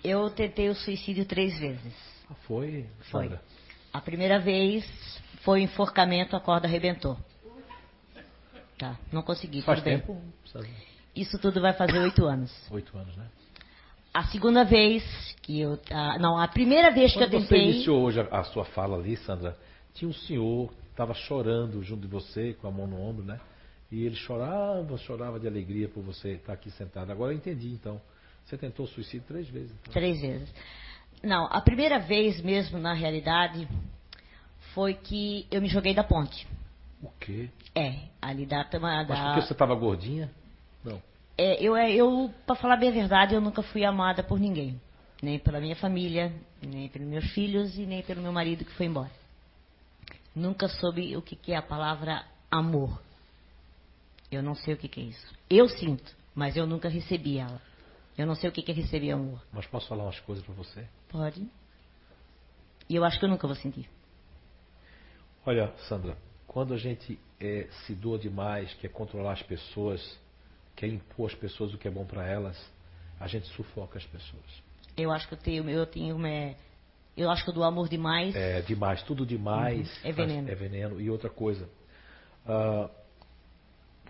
Eu 0.02 0.30
tentei 0.30 0.68
o 0.68 0.74
suicídio 0.74 1.24
três 1.24 1.58
vezes. 1.58 1.94
Ah, 2.30 2.34
Foi, 2.46 2.86
Foi. 3.10 3.24
Sandra. 3.24 3.42
A 3.92 4.00
primeira 4.00 4.38
vez 4.38 4.84
foi 5.42 5.62
enforcamento, 5.62 6.36
a 6.36 6.40
corda 6.40 6.66
arrebentou. 6.66 7.16
Tá, 8.78 8.96
não 9.12 9.22
consegui. 9.22 9.62
Faz 9.62 9.82
tempo? 9.82 10.20
Isso 11.14 11.38
tudo 11.38 11.60
vai 11.60 11.72
fazer 11.74 11.98
oito 11.98 12.24
anos. 12.24 12.50
Oito 12.70 12.96
anos, 12.96 13.14
né? 13.16 13.26
A 14.12 14.24
segunda 14.24 14.64
vez 14.64 15.04
que 15.42 15.60
eu. 15.60 15.78
ah, 15.90 16.18
não, 16.18 16.38
a 16.38 16.48
primeira 16.48 16.90
vez 16.90 17.12
que 17.12 17.18
Quando 17.18 17.34
eu 17.34 17.40
você 17.40 17.48
tentei. 17.48 17.70
iniciou 17.72 18.02
hoje 18.02 18.20
a, 18.20 18.40
a 18.40 18.44
sua 18.44 18.64
fala 18.64 18.96
ali, 18.96 19.16
Sandra, 19.18 19.56
tinha 19.94 20.08
um 20.08 20.14
senhor 20.14 20.68
que 20.70 20.90
estava 20.90 21.14
chorando 21.14 21.82
junto 21.82 22.02
de 22.02 22.08
você, 22.08 22.54
com 22.54 22.66
a 22.68 22.70
mão 22.70 22.86
no 22.86 23.00
ombro, 23.00 23.24
né? 23.24 23.38
E 23.90 24.04
ele 24.04 24.14
chorava, 24.14 24.96
chorava 24.98 25.40
de 25.40 25.48
alegria 25.48 25.88
por 25.88 26.02
você 26.02 26.32
estar 26.32 26.52
aqui 26.52 26.70
sentado. 26.70 27.10
Agora 27.10 27.32
eu 27.32 27.36
entendi, 27.36 27.68
então. 27.68 28.00
Você 28.44 28.56
tentou 28.56 28.86
suicídio 28.86 29.26
três 29.26 29.48
vezes. 29.48 29.72
Então. 29.80 29.92
Três 29.92 30.20
vezes. 30.20 30.52
Não, 31.22 31.46
a 31.46 31.60
primeira 31.60 31.98
vez 31.98 32.40
mesmo, 32.40 32.78
na 32.78 32.94
realidade, 32.94 33.68
foi 34.74 34.94
que 34.94 35.46
eu 35.50 35.60
me 35.60 35.68
joguei 35.68 35.94
da 35.94 36.04
ponte. 36.04 36.46
O 37.02 37.10
quê? 37.18 37.50
É, 37.74 37.94
ali 38.20 38.46
da. 38.46 38.62
da, 38.62 38.80
Mas 38.80 39.06
porque 39.06 39.42
você 39.42 39.52
estava 39.52 39.74
gordinha? 39.74 40.30
Não. 40.84 41.02
é, 41.36 41.62
eu, 41.62 41.76
é, 41.76 41.92
eu 41.92 42.32
para 42.46 42.56
falar 42.56 42.76
bem 42.76 42.88
a 42.88 42.92
verdade, 42.92 43.34
eu 43.34 43.40
nunca 43.40 43.62
fui 43.62 43.84
amada 43.84 44.22
por 44.22 44.38
ninguém. 44.38 44.80
Nem 45.22 45.38
pela 45.38 45.60
minha 45.60 45.76
família, 45.76 46.32
nem 46.62 46.88
pelos 46.88 47.06
meus 47.06 47.30
filhos 47.32 47.76
e 47.76 47.84
nem 47.84 48.02
pelo 48.02 48.22
meu 48.22 48.32
marido 48.32 48.64
que 48.64 48.72
foi 48.72 48.86
embora. 48.86 49.10
Nunca 50.34 50.68
soube 50.68 51.16
o 51.16 51.22
que, 51.22 51.36
que 51.36 51.52
é 51.52 51.56
a 51.56 51.62
palavra 51.62 52.24
amor. 52.50 52.98
Eu 54.30 54.42
não 54.42 54.54
sei 54.54 54.74
o 54.74 54.76
que, 54.76 54.88
que 54.88 55.00
é 55.00 55.04
isso. 55.04 55.34
Eu 55.48 55.68
sinto, 55.68 56.14
mas 56.34 56.56
eu 56.56 56.66
nunca 56.66 56.88
recebi 56.88 57.38
ela. 57.38 57.60
Eu 58.16 58.26
não 58.26 58.34
sei 58.34 58.48
o 58.48 58.52
que, 58.52 58.62
que 58.62 58.70
é 58.70 58.74
receber 58.74 59.10
amor. 59.12 59.42
Mas 59.52 59.66
posso 59.66 59.88
falar 59.88 60.04
umas 60.04 60.20
coisas 60.20 60.44
para 60.44 60.54
você? 60.54 60.86
Pode? 61.08 61.46
E 62.88 62.94
eu 62.94 63.04
acho 63.04 63.18
que 63.18 63.24
eu 63.24 63.28
nunca 63.28 63.46
vou 63.46 63.56
sentir. 63.56 63.88
Olha, 65.46 65.72
Sandra, 65.88 66.16
quando 66.46 66.74
a 66.74 66.76
gente 66.76 67.18
é, 67.40 67.68
se 67.86 67.94
doa 67.94 68.18
demais, 68.18 68.74
quer 68.74 68.88
controlar 68.88 69.32
as 69.32 69.42
pessoas, 69.42 70.18
quer 70.76 70.88
impor 70.88 71.30
às 71.30 71.34
pessoas 71.34 71.72
o 71.72 71.78
que 71.78 71.88
é 71.88 71.90
bom 71.90 72.04
para 72.04 72.26
elas, 72.26 72.58
a 73.18 73.26
gente 73.26 73.46
sufoca 73.48 73.98
as 73.98 74.04
pessoas. 74.04 74.44
Eu 74.96 75.10
acho 75.10 75.26
que 75.28 75.34
eu 75.34 75.38
tenho, 75.38 75.70
eu 75.70 75.86
tenho, 75.86 76.26
é, 76.26 76.56
eu 77.16 77.30
acho 77.30 77.44
que 77.44 77.50
eu 77.50 77.54
dou 77.54 77.64
amor 77.64 77.88
demais. 77.88 78.34
É 78.34 78.60
demais, 78.60 79.02
tudo 79.04 79.24
demais 79.24 79.88
Uhum, 80.04 80.10
é 80.10 80.12
veneno. 80.12 80.50
é 80.50 80.54
veneno. 80.54 81.00
E 81.00 81.08
outra 81.08 81.30
coisa, 81.30 81.68
ah, 82.46 82.90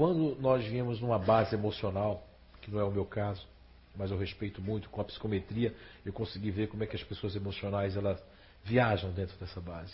quando 0.01 0.35
nós 0.41 0.65
viemos 0.65 0.99
numa 0.99 1.19
base 1.19 1.55
emocional, 1.55 2.27
que 2.63 2.71
não 2.71 2.81
é 2.81 2.85
o 2.85 2.91
meu 2.91 3.05
caso, 3.05 3.47
mas 3.95 4.11
eu 4.11 4.17
respeito 4.17 4.63
muito, 4.63 4.89
com 4.89 4.99
a 4.99 5.05
psicometria, 5.05 5.75
eu 6.07 6.11
consegui 6.11 6.51
ver 6.51 6.69
como 6.69 6.83
é 6.83 6.87
que 6.87 6.97
as 6.97 7.05
pessoas 7.05 7.37
emocionais 7.37 7.95
elas 7.99 8.19
viajam 8.65 9.13
dentro 9.13 9.37
dessa 9.37 9.61
base. 9.61 9.93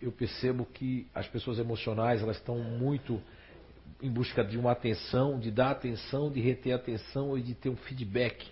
Eu 0.00 0.10
percebo 0.10 0.64
que 0.66 1.06
as 1.14 1.28
pessoas 1.28 1.60
emocionais 1.60 2.22
elas 2.22 2.38
estão 2.38 2.58
muito 2.58 3.22
em 4.02 4.10
busca 4.10 4.42
de 4.42 4.58
uma 4.58 4.72
atenção, 4.72 5.38
de 5.38 5.52
dar 5.52 5.70
atenção, 5.70 6.28
de 6.28 6.40
reter 6.40 6.74
atenção 6.74 7.38
e 7.38 7.42
de 7.42 7.54
ter 7.54 7.68
um 7.68 7.76
feedback 7.76 8.44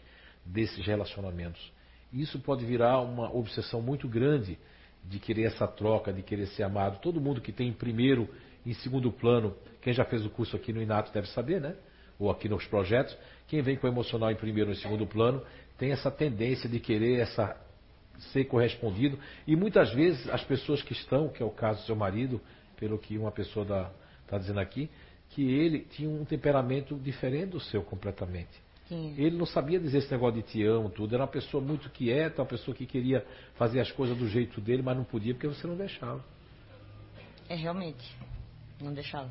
desses 0.47 0.87
relacionamentos. 0.87 1.73
Isso 2.13 2.39
pode 2.39 2.65
virar 2.65 3.01
uma 3.01 3.35
obsessão 3.35 3.83
muito 3.83 4.07
grande 4.07 4.57
de 5.05 5.19
querer 5.19 5.47
essa 5.47 5.67
troca, 5.67 6.13
de 6.13 6.23
querer 6.23 6.47
ser 6.47 6.63
amado. 6.63 7.01
Todo 7.01 7.21
mundo 7.21 7.41
que 7.41 7.51
tem 7.51 7.67
em 7.67 7.73
primeiro 7.73 8.29
em 8.65 8.75
segundo 8.75 9.11
plano, 9.11 9.55
quem 9.81 9.93
já 9.93 10.05
fez 10.05 10.25
o 10.25 10.31
curso 10.31 10.57
aqui 10.57 10.73
no 10.73 10.83
Inato 10.83 11.13
deve 11.13 11.29
saber, 11.29 11.61
né? 11.61 11.75
Ou 12.19 12.31
aqui 12.31 12.49
nos 12.49 12.67
projetos, 12.67 13.17
quem 13.49 13.63
vem 13.63 13.77
com 13.77 13.87
o 13.87 13.91
emocional 13.91 14.31
em 14.31 14.37
primeiro 14.37 14.71
e 14.71 14.75
em 14.75 14.77
segundo 14.77 15.07
plano 15.07 15.43
tem 15.79 15.93
essa 15.93 16.11
tendência 16.11 16.69
de 16.69 16.79
querer 16.79 17.21
essa 17.21 17.57
ser 18.33 18.45
correspondido. 18.45 19.19
E 19.47 19.57
muitas 19.57 19.93
vezes 19.95 20.29
as 20.29 20.45
pessoas 20.45 20.83
que 20.83 20.93
estão, 20.93 21.29
que 21.29 21.43
é 21.43 21.47
o 21.47 21.51
caso 21.51 21.81
do 21.81 21.87
seu 21.87 21.97
marido, 21.97 22.41
pelo 22.77 22.99
que 22.99 23.17
uma 23.17 23.31
pessoa 23.31 23.91
está 24.23 24.37
dizendo 24.37 24.61
aqui, 24.61 24.91
que 25.31 25.43
ele 25.43 25.81
tinha 25.81 26.09
um 26.09 26.25
temperamento 26.25 26.95
diferente 26.97 27.51
do 27.51 27.61
seu 27.61 27.83
completamente. 27.83 28.51
Sim. 28.89 29.15
Ele 29.17 29.37
não 29.37 29.47
sabia 29.47 29.79
dizer 29.79 29.99
esse 29.99 30.11
negócio 30.11 30.43
de 30.43 30.49
te 30.49 30.65
amo, 30.65 30.91
tudo. 30.91 31.15
Era 31.15 31.23
uma 31.23 31.31
pessoa 31.31 31.63
muito 31.63 31.89
quieta, 31.91 32.43
uma 32.43 32.49
pessoa 32.49 32.77
que 32.77 32.85
queria 32.85 33.25
fazer 33.55 33.81
as 33.81 33.91
coisas 33.93 34.19
do 34.19 34.29
jeito 34.29 34.61
dele, 34.61 34.83
mas 34.83 34.97
não 34.97 35.05
podia 35.05 35.33
porque 35.33 35.47
você 35.47 35.67
não 35.67 35.77
deixava. 35.77 36.23
É 37.49 37.55
realmente. 37.55 38.17
Não 38.81 38.93
deixava. 38.93 39.31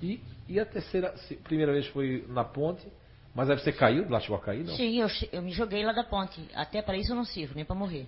E, 0.00 0.20
e 0.48 0.60
a 0.60 0.64
terceira, 0.64 1.14
primeira 1.44 1.72
vez 1.72 1.86
foi 1.88 2.24
na 2.28 2.44
ponte, 2.44 2.86
mas 3.34 3.50
aí 3.50 3.58
você 3.58 3.72
caiu, 3.72 4.08
lá 4.08 4.20
chegou 4.20 4.36
a 4.36 4.40
cair, 4.40 4.64
não? 4.64 4.74
Sim, 4.74 5.00
eu, 5.00 5.08
eu 5.32 5.42
me 5.42 5.52
joguei 5.52 5.84
lá 5.84 5.92
da 5.92 6.04
ponte. 6.04 6.40
Até 6.54 6.82
para 6.82 6.96
isso 6.96 7.12
eu 7.12 7.16
não 7.16 7.24
sirvo, 7.24 7.54
nem 7.54 7.64
para 7.64 7.74
morrer. 7.74 8.06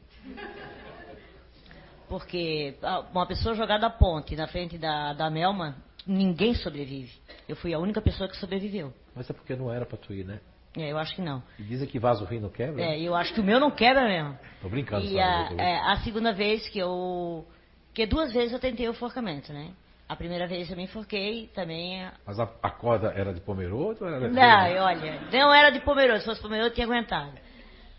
Porque 2.09 2.75
uma 3.13 3.27
pessoa 3.27 3.55
jogada 3.55 3.83
da 3.83 3.91
ponte 3.91 4.35
na 4.35 4.49
frente 4.49 4.77
da, 4.77 5.13
da 5.13 5.31
Melma, 5.31 5.77
ninguém 6.07 6.55
sobrevive. 6.55 7.13
Eu 7.49 7.55
fui 7.57 7.73
a 7.73 7.79
única 7.79 8.01
pessoa 8.01 8.29
que 8.29 8.37
sobreviveu. 8.37 8.93
Mas 9.15 9.31
é 9.31 9.33
porque 9.33 9.55
não 9.55 9.73
era 9.73 9.87
pra 9.87 9.97
tu 9.97 10.13
ir, 10.13 10.25
né? 10.25 10.41
É, 10.77 10.93
eu 10.93 10.99
acho 10.99 11.15
que 11.15 11.23
não. 11.23 11.43
E 11.59 11.63
dizem 11.63 11.87
que 11.89 11.99
vaso 11.99 12.25
ruim 12.25 12.39
não 12.41 12.49
quebra? 12.49 12.83
É, 12.83 13.01
eu 13.01 13.15
acho 13.15 13.35
que 13.35 13.41
o 13.41 13.45
meu 13.45 13.59
não 13.59 13.71
quebra 13.71 14.05
mesmo. 14.05 14.39
Tô 14.63 14.69
brincando, 14.69 15.05
E 15.05 15.19
a, 15.19 15.53
é, 15.57 15.79
a 15.79 15.97
segunda 15.99 16.33
vez 16.33 16.69
que 16.69 16.79
eu. 16.79 17.45
Porque 17.89 18.07
duas 18.07 18.33
vezes 18.33 18.53
eu 18.53 18.61
tentei 18.61 18.89
o 18.89 18.93
enforcamento, 18.93 19.53
né? 19.53 19.73
A 20.11 20.17
primeira 20.17 20.45
vez 20.49 20.69
eu 20.69 20.77
me 20.77 20.83
enforquei, 20.83 21.47
também. 21.55 22.05
Mas 22.27 22.41
a, 22.41 22.49
a 22.61 22.69
corda 22.71 23.13
era 23.15 23.33
de 23.33 23.41
pomeroso 23.41 24.03
ou 24.05 24.11
era 24.11 24.29
de 24.29 24.35
Não, 24.35 24.67
eu- 24.67 24.83
olha, 24.83 25.21
não 25.33 25.55
era 25.55 25.71
de 25.71 25.79
pomeroso. 25.81 26.19
Se 26.21 26.25
fosse 26.27 26.43
pomeroso, 26.43 26.71
eu 26.71 26.75
tinha 26.75 26.85
aguentado. 26.85 27.31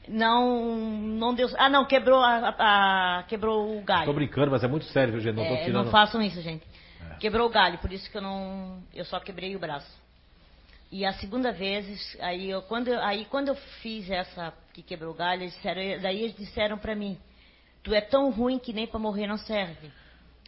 Não, 0.09 0.65
não 0.65 1.33
deu. 1.33 1.47
Ah, 1.57 1.69
não, 1.69 1.85
quebrou, 1.85 2.19
a, 2.21 2.49
a- 3.19 3.23
quebrou 3.29 3.77
o 3.77 3.81
galho. 3.81 4.05
Tô 4.05 4.13
brincando, 4.13 4.51
mas 4.51 4.61
é 4.61 4.67
muito 4.67 4.85
sério, 4.87 5.13
viu, 5.13 5.21
gente? 5.21 5.35
Não 5.37 5.43
É, 5.43 5.63
tirando. 5.63 5.85
não 5.85 5.91
façam 5.91 6.21
isso, 6.21 6.41
gente. 6.41 6.65
É. 7.11 7.15
Quebrou 7.15 7.47
o 7.47 7.49
galho, 7.49 7.77
por 7.77 7.91
isso 7.93 8.11
que 8.11 8.17
eu 8.17 8.21
não. 8.21 8.83
Eu 8.93 9.05
só 9.05 9.17
quebrei 9.19 9.55
o 9.55 9.59
braço. 9.59 9.89
E 10.91 11.05
a 11.05 11.13
segunda 11.13 11.53
vez, 11.53 12.17
aí, 12.19 12.49
eu, 12.49 12.61
quando, 12.63 12.89
aí 12.99 13.23
quando 13.25 13.47
eu 13.47 13.55
fiz 13.81 14.09
essa 14.09 14.53
que 14.73 14.81
quebrou 14.83 15.11
o 15.13 15.15
galho, 15.15 15.43
eles 15.43 15.53
disseram, 15.53 16.01
daí 16.01 16.23
eles 16.23 16.35
disseram 16.35 16.77
pra 16.77 16.93
mim, 16.93 17.17
tu 17.81 17.93
é 17.93 18.01
tão 18.01 18.29
ruim 18.31 18.59
que 18.59 18.73
nem 18.73 18.85
pra 18.85 18.99
morrer 18.99 19.27
não 19.27 19.37
serve. 19.37 19.89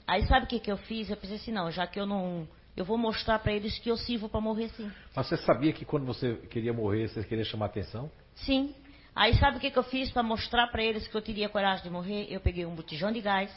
Aí 0.08 0.26
sabe 0.28 0.46
o 0.46 0.50
que, 0.50 0.60
que 0.60 0.72
eu 0.72 0.78
fiz? 0.78 1.10
Eu 1.10 1.18
pensei 1.18 1.38
assim, 1.38 1.52
não, 1.52 1.72
já 1.72 1.88
que 1.88 2.00
eu 2.00 2.06
não. 2.06 2.48
Eu 2.76 2.84
vou 2.84 2.98
mostrar 2.98 3.40
pra 3.40 3.54
eles 3.54 3.78
que 3.80 3.90
eu 3.90 3.96
sirvo 3.96 4.28
pra 4.28 4.42
morrer 4.42 4.70
sim. 4.70 4.92
Mas 5.16 5.28
você 5.28 5.38
sabia 5.38 5.72
que 5.72 5.86
quando 5.86 6.06
você 6.06 6.36
queria 6.50 6.74
morrer, 6.74 7.08
você 7.08 7.24
queria 7.24 7.46
chamar 7.46 7.68
atenção? 7.68 8.12
Sim. 8.36 8.74
Aí 9.16 9.36
sabe 9.36 9.58
o 9.58 9.60
que, 9.60 9.70
que 9.70 9.78
eu 9.78 9.84
fiz 9.84 10.12
para 10.12 10.24
mostrar 10.24 10.68
para 10.68 10.84
eles 10.84 11.08
que 11.08 11.16
eu 11.16 11.22
teria 11.22 11.48
coragem 11.48 11.84
de 11.84 11.90
morrer? 11.90 12.26
Eu 12.30 12.40
peguei 12.40 12.66
um 12.66 12.74
botijão 12.74 13.12
de 13.12 13.22
gás, 13.22 13.52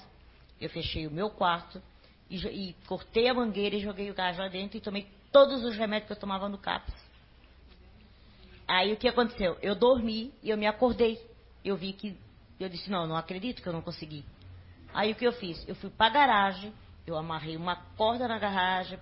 eu 0.61 0.69
fechei 0.69 1.07
o 1.07 1.11
meu 1.11 1.31
quarto 1.31 1.81
e, 2.29 2.37
e 2.37 2.77
cortei 2.87 3.27
a 3.29 3.35
mangueira 3.35 3.77
e 3.77 3.81
joguei 3.81 4.11
o 4.11 4.15
gás 4.15 4.37
lá 4.37 4.49
dentro 4.49 4.77
e 4.77 4.81
tomei 4.83 5.07
todos 5.33 5.65
os 5.65 5.75
remédios 5.77 6.09
que 6.09 6.13
eu 6.13 6.21
tomava 6.21 6.47
no 6.49 6.59
CAPS. 6.59 6.93
Aí 8.69 8.93
o 8.93 8.97
que 8.97 9.09
aconteceu? 9.09 9.57
Eu 9.63 9.75
dormi 9.75 10.33
e 10.43 10.51
eu 10.51 10.59
me 10.59 10.67
acordei. 10.67 11.19
Eu 11.65 11.77
vi 11.77 11.93
que. 11.93 12.17
Eu 12.59 12.69
disse, 12.69 12.91
não, 12.91 13.07
não 13.07 13.17
acredito 13.17 13.63
que 13.63 13.69
eu 13.69 13.73
não 13.73 13.83
consegui. 13.83 14.25
Aí 14.97 15.13
o 15.13 15.15
que 15.15 15.27
eu 15.27 15.33
fiz? 15.33 15.63
Eu 15.69 15.75
fui 15.75 15.91
para 15.91 16.07
a 16.07 16.09
garagem, 16.09 16.73
eu 17.07 17.19
amarrei 17.19 17.55
uma 17.55 17.77
corda 17.99 18.27
na 18.27 18.39
garagem. 18.39 18.99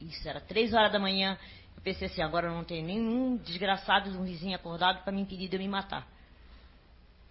Isso 0.00 0.28
era 0.28 0.40
três 0.40 0.72
horas 0.72 0.92
da 0.92 0.98
manhã. 1.00 1.36
Eu 1.76 1.82
pensei 1.82 2.06
assim, 2.06 2.22
agora 2.22 2.48
não 2.48 2.62
tem 2.62 2.84
nenhum 2.84 3.36
desgraçado, 3.36 4.08
um 4.10 4.22
vizinho 4.22 4.54
acordado 4.54 5.02
para 5.02 5.12
me 5.12 5.20
impedir 5.22 5.48
de 5.48 5.56
eu 5.56 5.60
me 5.60 5.66
matar. 5.66 6.06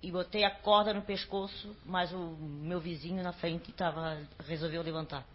E 0.04 0.12
botei 0.12 0.44
a 0.44 0.52
corda 0.52 0.94
no 0.94 1.02
pescoço, 1.02 1.74
mas 1.86 2.12
o 2.12 2.36
meu 2.38 2.82
vizinho 2.82 3.24
na 3.24 3.32
frente 3.32 3.72
tava, 3.72 4.18
resolveu 4.46 4.82
levantar. 4.82 5.26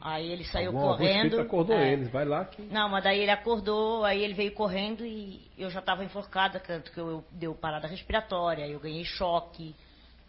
Aí 0.00 0.32
ele 0.32 0.44
saiu 0.46 0.76
Algum- 0.76 0.88
correndo. 0.88 1.40
acordou 1.40 1.76
é. 1.76 1.92
eles. 1.92 2.10
Vai 2.10 2.24
lá 2.24 2.44
que. 2.46 2.62
Não, 2.62 2.88
mas 2.88 3.04
daí 3.04 3.20
ele 3.20 3.30
acordou, 3.30 4.04
aí 4.04 4.24
ele 4.24 4.34
veio 4.34 4.52
correndo 4.52 5.06
e 5.06 5.48
eu 5.56 5.70
já 5.70 5.78
estava 5.78 6.04
enforcada, 6.04 6.58
tanto 6.58 6.90
que 6.90 6.98
eu, 6.98 7.08
eu 7.08 7.24
deu 7.30 7.54
parada 7.54 7.86
respiratória, 7.86 8.66
eu 8.66 8.80
ganhei 8.80 9.04
choque. 9.04 9.72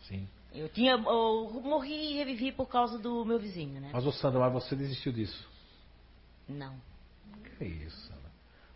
Sim. 0.03 0.29
Eu 0.55 0.69
tinha. 0.69 0.93
Eu 0.93 1.61
morri 1.63 2.13
e 2.13 2.17
revivi 2.17 2.51
por 2.51 2.67
causa 2.67 2.97
do 2.97 3.25
meu 3.25 3.37
vizinho, 3.37 3.79
né? 3.81 3.89
Mas, 3.93 4.05
ô 4.05 4.11
Sandra, 4.11 4.39
mas 4.39 4.53
você 4.53 4.75
desistiu 4.75 5.11
disso? 5.11 5.47
Não. 6.47 6.75
Que 7.57 7.65
isso, 7.65 7.97
Sandra? 8.07 8.25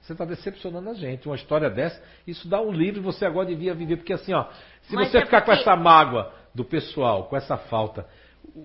Você 0.02 0.14
está 0.14 0.26
decepcionando 0.26 0.90
a 0.90 0.94
gente. 0.94 1.28
Uma 1.28 1.36
história 1.36 1.70
dessa, 1.70 2.02
isso 2.26 2.48
dá 2.48 2.60
um 2.62 2.72
livro 2.72 3.00
e 3.00 3.04
você 3.04 3.26
agora 3.26 3.48
devia 3.48 3.74
viver. 3.74 3.98
Porque 3.98 4.14
assim, 4.14 4.34
ó, 4.34 4.46
se 4.84 4.94
Mas 4.96 5.10
você 5.12 5.20
é 5.20 5.26
ficar 5.26 5.42
com 5.42 5.48
porque- 5.48 5.62
essa 5.62 5.76
mágoa 5.76 6.34
do 6.54 6.66
pessoal, 6.66 7.26
com 7.26 7.38
essa 7.38 7.58
falta, 7.58 8.08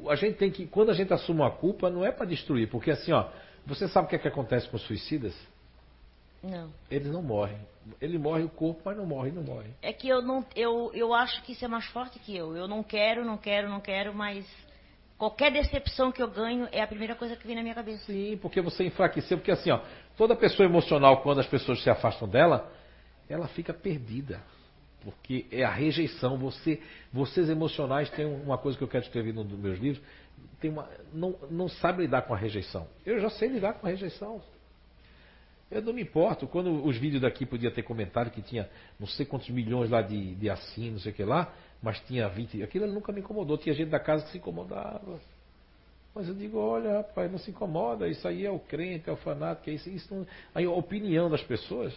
a 0.08 0.14
gente 0.16 0.36
tem 0.38 0.50
que. 0.50 0.66
Quando 0.66 0.90
a 0.90 0.94
gente 0.94 1.12
assume 1.12 1.40
uma 1.40 1.50
culpa, 1.50 1.90
não 1.90 2.04
é 2.04 2.10
para 2.10 2.26
destruir. 2.26 2.68
Porque 2.70 2.90
assim, 2.90 3.12
ó, 3.12 3.28
você 3.66 3.86
sabe 3.88 4.06
o 4.06 4.08
que, 4.10 4.16
é 4.16 4.18
que 4.18 4.28
acontece 4.28 4.68
com 4.68 4.76
os 4.76 4.82
suicidas? 4.82 5.34
Não. 6.44 6.70
Eles 6.90 7.10
não 7.10 7.22
morrem. 7.22 7.58
Ele 8.00 8.18
morre 8.18 8.42
o 8.42 8.48
corpo, 8.48 8.82
mas 8.84 8.96
não 8.96 9.06
morre, 9.06 9.30
não 9.30 9.42
morre. 9.42 9.70
É 9.82 9.92
que 9.92 10.08
eu 10.08 10.22
não. 10.22 10.44
Eu, 10.54 10.90
eu 10.94 11.12
acho 11.14 11.42
que 11.42 11.52
isso 11.52 11.64
é 11.64 11.68
mais 11.68 11.86
forte 11.86 12.18
que 12.18 12.36
eu. 12.36 12.56
Eu 12.56 12.68
não 12.68 12.82
quero, 12.82 13.24
não 13.24 13.36
quero, 13.36 13.68
não 13.68 13.80
quero, 13.80 14.14
mas 14.14 14.46
qualquer 15.18 15.50
decepção 15.50 16.12
que 16.12 16.22
eu 16.22 16.28
ganho 16.28 16.68
é 16.70 16.82
a 16.82 16.86
primeira 16.86 17.14
coisa 17.14 17.36
que 17.36 17.46
vem 17.46 17.56
na 17.56 17.62
minha 17.62 17.74
cabeça. 17.74 18.04
Sim, 18.04 18.38
porque 18.40 18.60
você 18.60 18.84
enfraqueceu. 18.84 19.38
Porque 19.38 19.50
assim, 19.50 19.70
ó, 19.70 19.80
toda 20.16 20.36
pessoa 20.36 20.66
emocional, 20.66 21.22
quando 21.22 21.40
as 21.40 21.46
pessoas 21.46 21.82
se 21.82 21.90
afastam 21.90 22.28
dela, 22.28 22.70
ela 23.28 23.48
fica 23.48 23.72
perdida. 23.72 24.42
Porque 25.02 25.46
é 25.50 25.62
a 25.62 25.70
rejeição. 25.70 26.38
Você, 26.38 26.80
vocês 27.12 27.50
emocionais 27.50 28.08
têm 28.10 28.24
uma 28.24 28.56
coisa 28.56 28.78
que 28.78 28.84
eu 28.84 28.88
quero 28.88 29.04
escrever 29.04 29.34
num 29.34 29.44
dos 29.44 29.58
meus 29.58 29.78
livros. 29.78 30.02
Tem 30.60 30.70
uma, 30.70 30.88
não, 31.12 31.36
não 31.50 31.68
sabe 31.68 32.02
lidar 32.02 32.22
com 32.22 32.32
a 32.32 32.36
rejeição. 32.36 32.86
Eu 33.04 33.20
já 33.20 33.28
sei 33.28 33.48
lidar 33.48 33.74
com 33.74 33.86
a 33.86 33.90
rejeição. 33.90 34.42
Eu 35.70 35.82
não 35.82 35.92
me 35.92 36.02
importo. 36.02 36.46
Quando 36.46 36.84
os 36.84 36.96
vídeos 36.96 37.22
daqui 37.22 37.44
podia 37.46 37.70
ter 37.70 37.82
comentário 37.82 38.30
que 38.30 38.42
tinha 38.42 38.68
não 38.98 39.06
sei 39.06 39.26
quantos 39.26 39.48
milhões 39.48 39.90
lá 39.90 40.02
de, 40.02 40.34
de 40.34 40.50
assim, 40.50 40.90
não 40.90 40.98
sei 40.98 41.12
o 41.12 41.14
que 41.14 41.24
lá, 41.24 41.52
mas 41.82 42.00
tinha 42.00 42.28
20. 42.28 42.62
Aquilo 42.62 42.86
nunca 42.86 43.12
me 43.12 43.20
incomodou. 43.20 43.58
Tinha 43.58 43.74
gente 43.74 43.90
da 43.90 43.98
casa 43.98 44.24
que 44.24 44.32
se 44.32 44.38
incomodava. 44.38 45.20
Mas 46.14 46.28
eu 46.28 46.34
digo, 46.34 46.58
olha, 46.58 46.98
rapaz, 46.98 47.30
não 47.30 47.38
se 47.38 47.50
incomoda, 47.50 48.06
isso 48.06 48.26
aí 48.28 48.46
é 48.46 48.50
o 48.50 48.60
crente, 48.60 49.10
é 49.10 49.12
o 49.12 49.16
fanático, 49.16 49.68
é 49.68 49.72
isso, 49.72 49.90
isso 49.90 50.14
não... 50.14 50.24
Aí 50.54 50.64
a 50.64 50.70
opinião 50.70 51.28
das 51.28 51.42
pessoas 51.42 51.92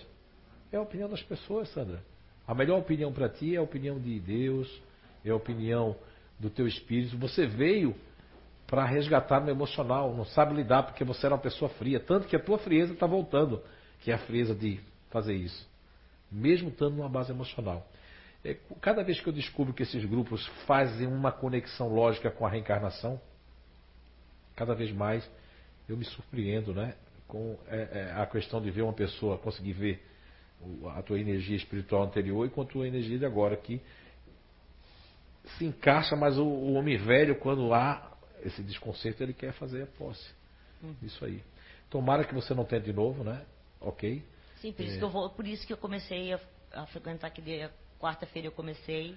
é 0.71 0.77
a 0.77 0.81
opinião 0.81 1.07
das 1.07 1.21
pessoas, 1.21 1.69
Sandra. 1.69 2.01
A 2.47 2.55
melhor 2.55 2.79
opinião 2.79 3.13
para 3.13 3.29
ti 3.29 3.55
é 3.55 3.59
a 3.59 3.61
opinião 3.61 3.99
de 3.99 4.19
Deus, 4.19 4.81
é 5.23 5.29
a 5.29 5.35
opinião 5.35 5.95
do 6.39 6.49
teu 6.49 6.67
espírito. 6.67 7.15
Você 7.17 7.45
veio 7.45 7.95
para 8.67 8.85
resgatar 8.85 9.39
no 9.39 9.49
emocional, 9.49 10.13
não 10.13 10.25
sabe 10.25 10.53
lidar 10.53 10.83
porque 10.83 11.03
você 11.03 11.25
era 11.25 11.33
uma 11.33 11.41
pessoa 11.41 11.69
fria, 11.69 11.99
tanto 11.99 12.27
que 12.27 12.35
a 12.35 12.39
tua 12.39 12.57
frieza 12.59 12.93
está 12.93 13.07
voltando, 13.07 13.63
que 14.01 14.11
é 14.11 14.13
a 14.13 14.17
frieza 14.19 14.53
de 14.53 14.79
fazer 15.09 15.33
isso, 15.33 15.67
mesmo 16.29 16.69
estando 16.69 16.97
numa 16.97 17.09
base 17.09 17.31
emocional. 17.31 17.87
É, 18.43 18.57
cada 18.81 19.03
vez 19.03 19.19
que 19.21 19.27
eu 19.27 19.33
descubro 19.33 19.73
que 19.73 19.83
esses 19.83 20.03
grupos 20.05 20.45
fazem 20.65 21.07
uma 21.07 21.31
conexão 21.31 21.87
lógica 21.87 22.29
com 22.29 22.45
a 22.45 22.49
reencarnação, 22.49 23.19
cada 24.55 24.75
vez 24.75 24.91
mais 24.91 25.27
eu 25.87 25.95
me 25.95 26.03
surpreendo, 26.03 26.73
né? 26.73 26.95
Com 27.27 27.57
é, 27.67 28.11
é, 28.15 28.21
a 28.21 28.25
questão 28.25 28.61
de 28.61 28.69
ver 28.69 28.81
uma 28.81 28.93
pessoa 28.93 29.37
conseguir 29.37 29.73
ver 29.73 30.05
a 30.95 31.01
tua 31.01 31.19
energia 31.19 31.55
espiritual 31.55 32.03
anterior 32.03 32.45
e 32.45 32.49
com 32.49 32.61
a 32.61 32.65
tua 32.65 32.87
energia 32.87 33.17
de 33.17 33.25
agora 33.25 33.55
que 33.55 33.81
se 35.57 35.65
encaixa, 35.65 36.15
mas 36.15 36.37
o, 36.37 36.43
o 36.43 36.73
homem 36.73 36.97
velho, 36.97 37.35
quando 37.35 37.73
há 37.73 38.16
esse 38.43 38.61
desconcerto, 38.63 39.23
ele 39.23 39.33
quer 39.33 39.53
fazer 39.53 39.83
a 39.83 39.87
posse. 39.87 40.29
Isso 41.01 41.23
aí. 41.25 41.41
Tomara 41.89 42.23
que 42.23 42.33
você 42.33 42.53
não 42.53 42.65
tente 42.65 42.85
de 42.85 42.93
novo, 42.93 43.23
né? 43.23 43.45
Ok? 43.79 44.23
Sim, 44.61 44.71
por 44.71 44.83
isso, 44.83 44.95
É. 44.95 44.97
que, 44.97 45.03
eu 45.03 45.09
vou, 45.09 45.29
por 45.29 45.45
isso 45.47 45.65
que 45.65 45.73
eu 45.73 45.77
comecei 45.77 46.33
a, 46.33 46.39
a 46.73 46.85
frequentar 46.87 47.27
aqui. 47.27 47.41
Quarta-feira 47.99 48.47
eu 48.47 48.51
comecei. 48.51 49.15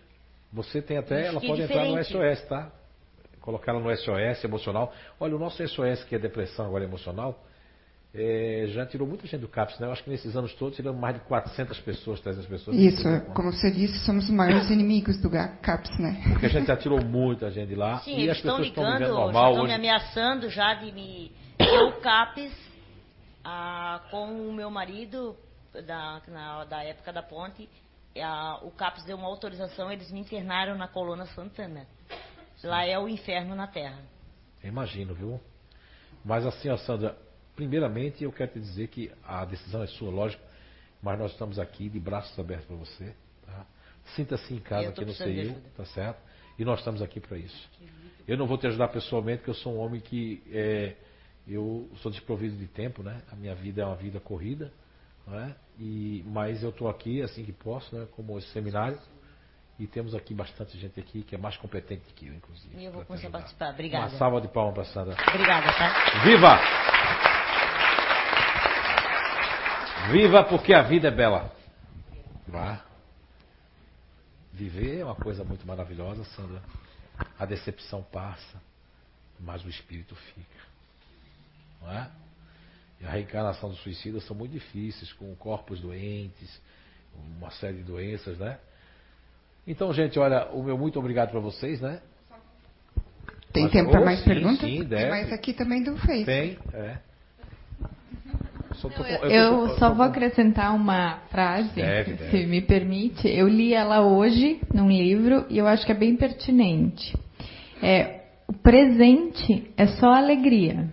Você 0.52 0.80
tem 0.80 0.96
até, 0.96 1.26
ela 1.26 1.40
pode 1.40 1.62
entrar 1.62 1.84
no 1.84 2.00
diferente. 2.00 2.38
SOS, 2.38 2.48
tá? 2.48 2.72
Colocar 3.40 3.72
ela 3.72 3.80
no 3.80 3.94
SOS 3.96 4.44
emocional. 4.44 4.92
Olha, 5.18 5.36
o 5.36 5.38
nosso 5.38 5.66
SOS, 5.66 6.04
que 6.04 6.14
é 6.14 6.18
depressão 6.18 6.66
agora 6.66 6.84
emocional, 6.84 7.44
é, 8.12 8.66
já 8.68 8.84
tirou 8.84 9.06
muita 9.06 9.24
gente 9.26 9.40
do 9.40 9.48
CAPS, 9.48 9.78
né? 9.78 9.86
Eu 9.86 9.92
acho 9.92 10.02
que 10.02 10.10
nesses 10.10 10.36
anos 10.36 10.52
todos 10.54 10.74
tiramos 10.74 11.00
mais 11.00 11.14
de 11.14 11.20
400 11.22 11.78
pessoas, 11.80 12.20
300 12.20 12.48
pessoas. 12.48 12.76
Isso, 12.76 13.04
como 13.34 13.52
você 13.52 13.70
disse, 13.70 14.04
somos 14.04 14.24
os 14.24 14.30
maiores 14.30 14.68
inimigos 14.68 15.20
do 15.20 15.30
CAPS, 15.30 15.96
né? 15.98 16.20
Porque 16.30 16.46
a 16.46 16.48
gente 16.48 16.66
já 16.66 16.76
tirou 16.76 17.00
muita 17.04 17.50
gente 17.50 17.68
de 17.68 17.76
lá. 17.76 18.00
Sim, 18.00 18.16
e 18.16 18.22
eles 18.22 18.30
as 18.30 18.36
estão 18.38 18.56
pessoas 18.56 18.68
estão 18.68 18.92
ligando, 18.94 19.14
normal 19.14 19.50
estão 19.52 19.66
me 19.66 19.74
ameaçando 19.74 20.50
já 20.50 20.74
de 20.74 20.90
me. 20.90 21.30
Eu, 21.58 22.00
CAPES, 22.00 22.52
ah, 23.44 24.00
com 24.10 24.48
o 24.48 24.52
meu 24.52 24.70
marido, 24.70 25.36
da, 25.86 26.20
na, 26.26 26.64
da 26.64 26.82
época 26.82 27.12
da 27.12 27.22
ponte, 27.22 27.68
ah, 28.20 28.58
o 28.64 28.72
CAPES 28.72 29.04
deu 29.04 29.16
uma 29.16 29.28
autorização, 29.28 29.92
eles 29.92 30.10
me 30.10 30.18
internaram 30.18 30.76
na 30.76 30.88
coluna 30.88 31.26
Santana. 31.26 31.86
Lá 32.64 32.84
é 32.84 32.98
o 32.98 33.08
inferno 33.08 33.54
na 33.54 33.68
Terra. 33.68 34.00
Imagino, 34.64 35.14
viu? 35.14 35.40
Mas 36.24 36.44
assim, 36.44 36.68
ó, 36.68 36.76
Sandra, 36.76 37.16
primeiramente 37.60 38.24
eu 38.24 38.32
quero 38.32 38.52
te 38.52 38.58
dizer 38.58 38.88
que 38.88 39.12
a 39.22 39.44
decisão 39.44 39.82
é 39.82 39.86
sua, 39.86 40.10
lógico, 40.10 40.42
mas 41.02 41.18
nós 41.18 41.32
estamos 41.32 41.58
aqui 41.58 41.90
de 41.90 42.00
braços 42.00 42.38
abertos 42.38 42.66
para 42.66 42.76
você. 42.76 43.14
Tá? 43.44 43.66
Sinta-se 44.16 44.54
em 44.54 44.60
casa 44.60 44.88
aqui 44.88 45.04
no 45.04 45.10
ajuda. 45.10 45.60
tá 45.76 45.84
certo? 45.84 46.18
E 46.58 46.64
nós 46.64 46.78
estamos 46.78 47.02
aqui 47.02 47.20
para 47.20 47.36
isso. 47.36 47.68
Eu 48.26 48.38
não 48.38 48.46
vou 48.46 48.56
te 48.56 48.66
ajudar 48.66 48.88
pessoalmente, 48.88 49.38
porque 49.38 49.50
eu 49.50 49.54
sou 49.54 49.74
um 49.74 49.78
homem 49.78 50.00
que 50.00 50.42
é, 50.50 50.96
eu 51.46 51.90
sou 51.96 52.10
desprovido 52.10 52.56
de 52.56 52.66
tempo, 52.66 53.02
né? 53.02 53.20
A 53.30 53.36
minha 53.36 53.54
vida 53.54 53.82
é 53.82 53.84
uma 53.84 53.96
vida 53.96 54.18
corrida, 54.20 54.72
não 55.26 55.38
é? 55.38 55.54
E, 55.78 56.24
mas 56.26 56.62
eu 56.62 56.70
estou 56.70 56.88
aqui 56.88 57.20
assim 57.20 57.44
que 57.44 57.52
posso, 57.52 57.94
né? 57.94 58.06
Como 58.16 58.38
esse 58.38 58.48
seminário. 58.48 58.98
E 59.78 59.86
temos 59.86 60.14
aqui 60.14 60.34
bastante 60.34 60.78
gente 60.78 60.98
aqui 60.98 61.22
que 61.22 61.34
é 61.34 61.38
mais 61.38 61.56
competente 61.58 62.04
que 62.14 62.26
eu, 62.26 62.34
inclusive. 62.34 62.76
E 62.76 62.84
eu 62.86 62.92
vou 62.92 63.04
começar 63.04 63.28
a 63.28 63.30
participar. 63.30 63.70
Obrigada. 63.70 64.08
Uma 64.08 64.18
salva 64.18 64.40
de 64.40 64.48
palmas 64.48 64.74
para 64.74 64.84
Sandra. 64.84 65.16
Obrigada, 65.28 65.72
tá? 65.72 66.22
Viva! 66.24 67.29
Viva 70.10 70.44
porque 70.44 70.72
a 70.74 70.82
vida 70.82 71.08
é 71.08 71.10
bela. 71.10 71.52
Vá. 72.46 72.84
Viver 74.52 74.98
é 75.00 75.04
uma 75.04 75.14
coisa 75.14 75.44
muito 75.44 75.66
maravilhosa, 75.66 76.24
Sandra. 76.36 76.62
A 77.38 77.44
decepção 77.46 78.02
passa, 78.02 78.60
mas 79.38 79.64
o 79.64 79.68
espírito 79.68 80.14
fica. 80.14 80.60
Não 81.82 81.92
é? 81.92 82.10
E 83.00 83.06
a 83.06 83.10
reencarnação 83.10 83.70
dos 83.70 83.80
suicidas 83.80 84.24
são 84.26 84.36
muito 84.36 84.52
difíceis, 84.52 85.12
com 85.14 85.34
corpos 85.36 85.80
doentes, 85.80 86.60
uma 87.38 87.50
série 87.52 87.78
de 87.78 87.82
doenças, 87.84 88.38
né? 88.38 88.58
Então, 89.66 89.92
gente, 89.92 90.18
olha, 90.18 90.46
o 90.50 90.62
meu 90.62 90.76
muito 90.76 90.98
obrigado 90.98 91.30
para 91.30 91.40
vocês, 91.40 91.80
né? 91.80 92.02
Tem 93.52 93.64
Mas- 93.64 93.72
tempo 93.72 93.90
para 93.90 94.04
mais 94.04 94.18
sim, 94.20 94.24
perguntas? 94.26 94.60
sim, 94.60 94.84
deve. 94.84 95.10
mais 95.10 95.32
aqui 95.32 95.52
também 95.54 95.82
do 95.82 95.96
Face. 95.98 96.24
Tem, 96.24 96.58
é. 96.72 96.98
Só 98.80 98.88
tô 98.88 99.02
Eu, 99.02 99.30
eu 99.30 99.56
com- 99.68 99.68
só 99.76 99.90
tô 99.90 99.96
vou 99.96 100.06
acrescentar 100.06 100.74
uma 100.74 101.18
frase, 101.30 101.74
Deve, 101.74 102.16
se 102.16 102.24
deve. 102.32 102.46
me 102.46 102.62
permite. 102.62 103.28
Eu 103.28 103.46
li 103.46 103.74
ela 103.74 104.00
hoje 104.00 104.58
num 104.72 104.88
livro 104.88 105.44
e 105.50 105.58
eu 105.58 105.66
acho 105.66 105.84
que 105.84 105.92
é 105.92 105.94
bem 105.94 106.16
pertinente. 106.16 107.14
É, 107.82 108.22
o 108.48 108.52
presente 108.54 109.70
é 109.76 109.86
só 109.86 110.14
alegria. 110.14 110.88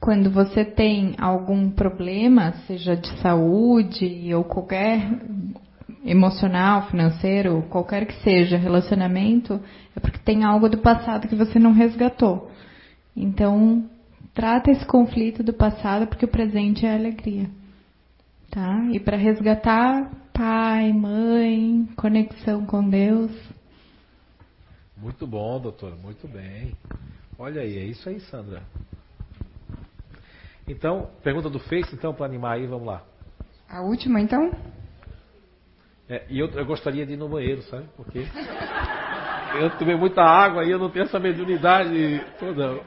Quando 0.00 0.30
você 0.30 0.64
tem 0.64 1.14
algum 1.18 1.68
problema, 1.70 2.52
seja 2.66 2.96
de 2.96 3.08
saúde 3.20 4.34
ou 4.34 4.42
qualquer 4.42 5.06
emocional, 6.02 6.88
financeiro, 6.88 7.62
qualquer 7.68 8.06
que 8.06 8.14
seja 8.22 8.56
relacionamento, 8.56 9.60
é 9.94 10.00
porque 10.00 10.18
tem 10.18 10.44
algo 10.44 10.70
do 10.70 10.78
passado 10.78 11.28
que 11.28 11.36
você 11.36 11.58
não 11.58 11.72
resgatou. 11.72 12.50
Então, 13.14 13.84
trata 14.40 14.70
esse 14.70 14.86
conflito 14.86 15.42
do 15.42 15.52
passado 15.52 16.06
porque 16.06 16.24
o 16.24 16.28
presente 16.28 16.86
é 16.86 16.94
alegria. 16.94 17.50
Tá? 18.50 18.86
E 18.90 18.98
para 18.98 19.14
resgatar 19.14 20.10
pai, 20.32 20.94
mãe, 20.94 21.86
conexão 21.94 22.64
com 22.64 22.88
Deus. 22.88 23.30
Muito 24.96 25.26
bom, 25.26 25.60
doutor, 25.60 25.94
muito 25.98 26.26
bem. 26.26 26.74
Olha 27.38 27.60
aí, 27.60 27.76
é 27.76 27.84
isso 27.84 28.08
aí, 28.08 28.18
Sandra. 28.18 28.62
Então, 30.66 31.10
pergunta 31.22 31.50
do 31.50 31.58
Face, 31.58 31.94
então, 31.94 32.14
para 32.14 32.24
animar 32.24 32.56
aí, 32.56 32.66
vamos 32.66 32.86
lá. 32.86 33.02
A 33.68 33.82
última, 33.82 34.22
então? 34.22 34.52
É, 36.08 36.24
e 36.30 36.38
eu, 36.38 36.48
eu 36.48 36.64
gostaria 36.64 37.04
de 37.04 37.12
ir 37.12 37.18
no 37.18 37.28
banheiro, 37.28 37.60
sabe? 37.64 37.86
Porque 37.94 38.20
eu 39.60 39.70
tomei 39.78 39.96
muita 39.96 40.22
água 40.22 40.64
e 40.64 40.70
eu 40.70 40.78
não 40.78 40.88
tenho 40.88 41.04
essa 41.04 41.18
mediunidade 41.18 42.24
toda. 42.38 42.80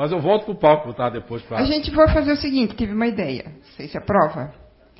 Mas 0.00 0.12
eu 0.12 0.18
volto 0.18 0.46
pro 0.46 0.54
palco, 0.54 0.94
tá? 0.94 1.10
Depois 1.10 1.42
pra. 1.42 1.58
A 1.58 1.64
gente 1.64 1.90
vai 1.90 2.08
fazer 2.08 2.32
o 2.32 2.36
seguinte, 2.36 2.74
tive 2.74 2.94
uma 2.94 3.06
ideia. 3.06 3.52
Sei 3.76 3.86
se 3.86 3.98
aprova. 3.98 4.50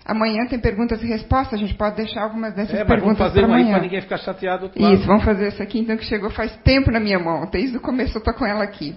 Amanhã 0.04 0.44
tem 0.46 0.58
perguntas 0.58 1.02
e 1.02 1.06
respostas, 1.06 1.54
a 1.54 1.56
gente 1.56 1.72
pode 1.72 1.96
deixar 1.96 2.24
algumas 2.24 2.52
dessas 2.54 2.74
É, 2.74 2.84
vamos 2.84 2.88
perguntas 2.88 3.18
fazer 3.18 3.40
para 3.40 3.46
uma 3.48 3.56
aí 3.56 3.62
amanhã. 3.62 3.78
pra 3.78 3.82
ninguém 3.82 4.02
ficar 4.02 4.18
chateado. 4.18 4.70
Isso, 4.76 5.06
vamos 5.06 5.24
fazer 5.24 5.46
essa 5.46 5.62
aqui 5.62 5.78
então 5.78 5.96
que 5.96 6.04
chegou 6.04 6.28
faz 6.28 6.54
tempo 6.58 6.90
na 6.90 7.00
minha 7.00 7.18
mão. 7.18 7.48
Desde 7.50 7.78
o 7.78 7.80
começo 7.80 8.18
eu 8.18 8.22
tô 8.22 8.34
com 8.34 8.44
ela 8.44 8.62
aqui. 8.62 8.94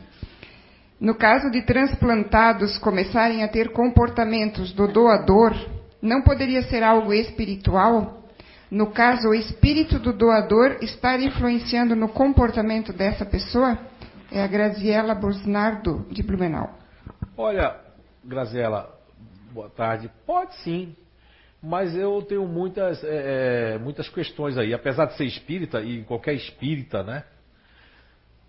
No 0.99 1.15
caso 1.15 1.49
de 1.49 1.61
transplantados 1.61 2.77
começarem 2.79 3.41
a 3.41 3.47
ter 3.47 3.71
comportamentos 3.71 4.73
do 4.73 4.89
doador, 4.89 5.53
não 6.01 6.21
poderia 6.21 6.63
ser 6.63 6.83
algo 6.83 7.13
espiritual? 7.13 8.23
no 8.73 8.87
caso, 8.87 9.29
o 9.29 9.35
espírito 9.35 9.99
do 9.99 10.11
doador 10.11 10.77
estar 10.81 11.19
influenciando 11.21 11.95
no 11.95 12.09
comportamento 12.09 12.91
dessa 12.91 13.23
pessoa? 13.23 13.77
É 14.31 14.41
a 14.41 14.47
Graziela 14.47 15.13
Bosnardo, 15.13 16.05
de 16.09 16.23
Blumenau. 16.23 16.77
Olha, 17.38 17.79
Graziela, 18.23 18.89
boa 19.51 19.69
tarde. 19.69 20.09
Pode 20.25 20.55
sim, 20.57 20.95
mas 21.62 21.95
eu 21.95 22.21
tenho 22.21 22.47
muitas, 22.47 23.03
é, 23.03 23.75
é, 23.75 23.77
muitas 23.77 24.09
questões 24.09 24.57
aí. 24.57 24.73
Apesar 24.73 25.05
de 25.05 25.15
ser 25.15 25.25
espírita, 25.25 25.81
e 25.81 26.03
qualquer 26.03 26.33
espírita, 26.33 27.03
né? 27.03 27.23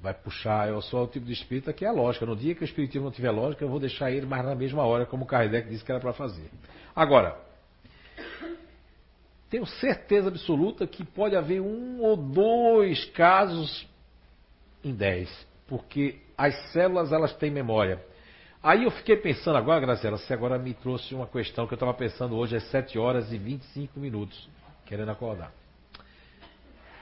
Vai 0.00 0.12
puxar, 0.12 0.68
eu 0.68 0.82
sou 0.82 1.04
o 1.04 1.06
tipo 1.06 1.24
de 1.24 1.32
espírita 1.32 1.72
que 1.72 1.84
é 1.84 1.90
lógica. 1.90 2.26
No 2.26 2.37
dia 2.37 2.54
que 2.54 2.62
o 2.62 2.64
espiritismo 2.64 3.04
não 3.04 3.12
tiver 3.12 3.30
lógica, 3.30 3.64
eu 3.64 3.68
vou 3.68 3.80
deixar 3.80 4.10
ele 4.10 4.26
mais 4.26 4.44
na 4.44 4.54
mesma 4.54 4.84
hora, 4.84 5.06
como 5.06 5.24
o 5.24 5.26
Kardec 5.26 5.68
disse 5.68 5.84
que 5.84 5.90
era 5.90 6.00
para 6.00 6.12
fazer. 6.12 6.50
Agora, 6.94 7.37
tenho 9.48 9.64
certeza 9.64 10.28
absoluta 10.28 10.87
que 10.87 11.04
pode 11.04 11.37
haver 11.37 11.60
um 11.60 12.02
ou 12.02 12.16
dois 12.16 13.04
casos 13.06 13.88
em 14.82 14.92
dez, 14.92 15.30
porque 15.66 16.20
as 16.37 16.55
células 16.72 17.12
elas 17.12 17.35
têm 17.37 17.50
memória. 17.50 18.05
Aí 18.62 18.85
eu 18.85 18.90
fiquei 18.90 19.16
pensando 19.16 19.57
agora, 19.57 19.81
Graciela, 19.81 20.16
você 20.16 20.33
agora 20.33 20.59
me 20.59 20.72
trouxe 20.72 21.14
uma 21.14 21.27
questão 21.27 21.66
que 21.66 21.74
eu 21.74 21.77
estava 21.77 21.92
pensando 21.92 22.37
hoje 22.37 22.57
às 22.57 22.64
7 22.70 22.98
horas 22.98 23.31
e 23.33 23.38
25 23.38 24.00
minutos, 24.00 24.48
querendo 24.87 25.11
acordar. 25.11 25.53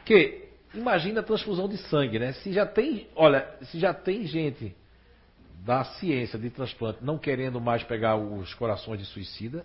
Que 0.05 0.49
imagina 0.75 1.21
a 1.21 1.23
transfusão 1.23 1.69
de 1.69 1.77
sangue, 1.77 2.19
né? 2.19 2.33
Se 2.33 2.53
já 2.53 2.67
tem, 2.67 3.09
olha, 3.15 3.49
se 3.63 3.79
já 3.79 3.95
tem 3.95 4.27
gente 4.27 4.75
da 5.65 5.85
ciência 5.85 6.39
de 6.39 6.51
transplante 6.51 6.99
não 7.03 7.17
querendo 7.17 7.61
mais 7.61 7.85
pegar 7.85 8.17
os 8.17 8.53
corações 8.55 8.99
de 8.99 9.07
suicida, 9.07 9.65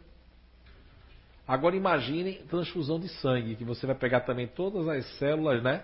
Agora 1.47 1.77
imagine 1.77 2.33
transfusão 2.49 2.99
de 2.99 3.07
sangue, 3.07 3.55
que 3.55 3.63
você 3.63 3.85
vai 3.85 3.95
pegar 3.95 4.21
também 4.21 4.47
todas 4.47 4.85
as 4.89 5.05
células, 5.17 5.63
né? 5.63 5.81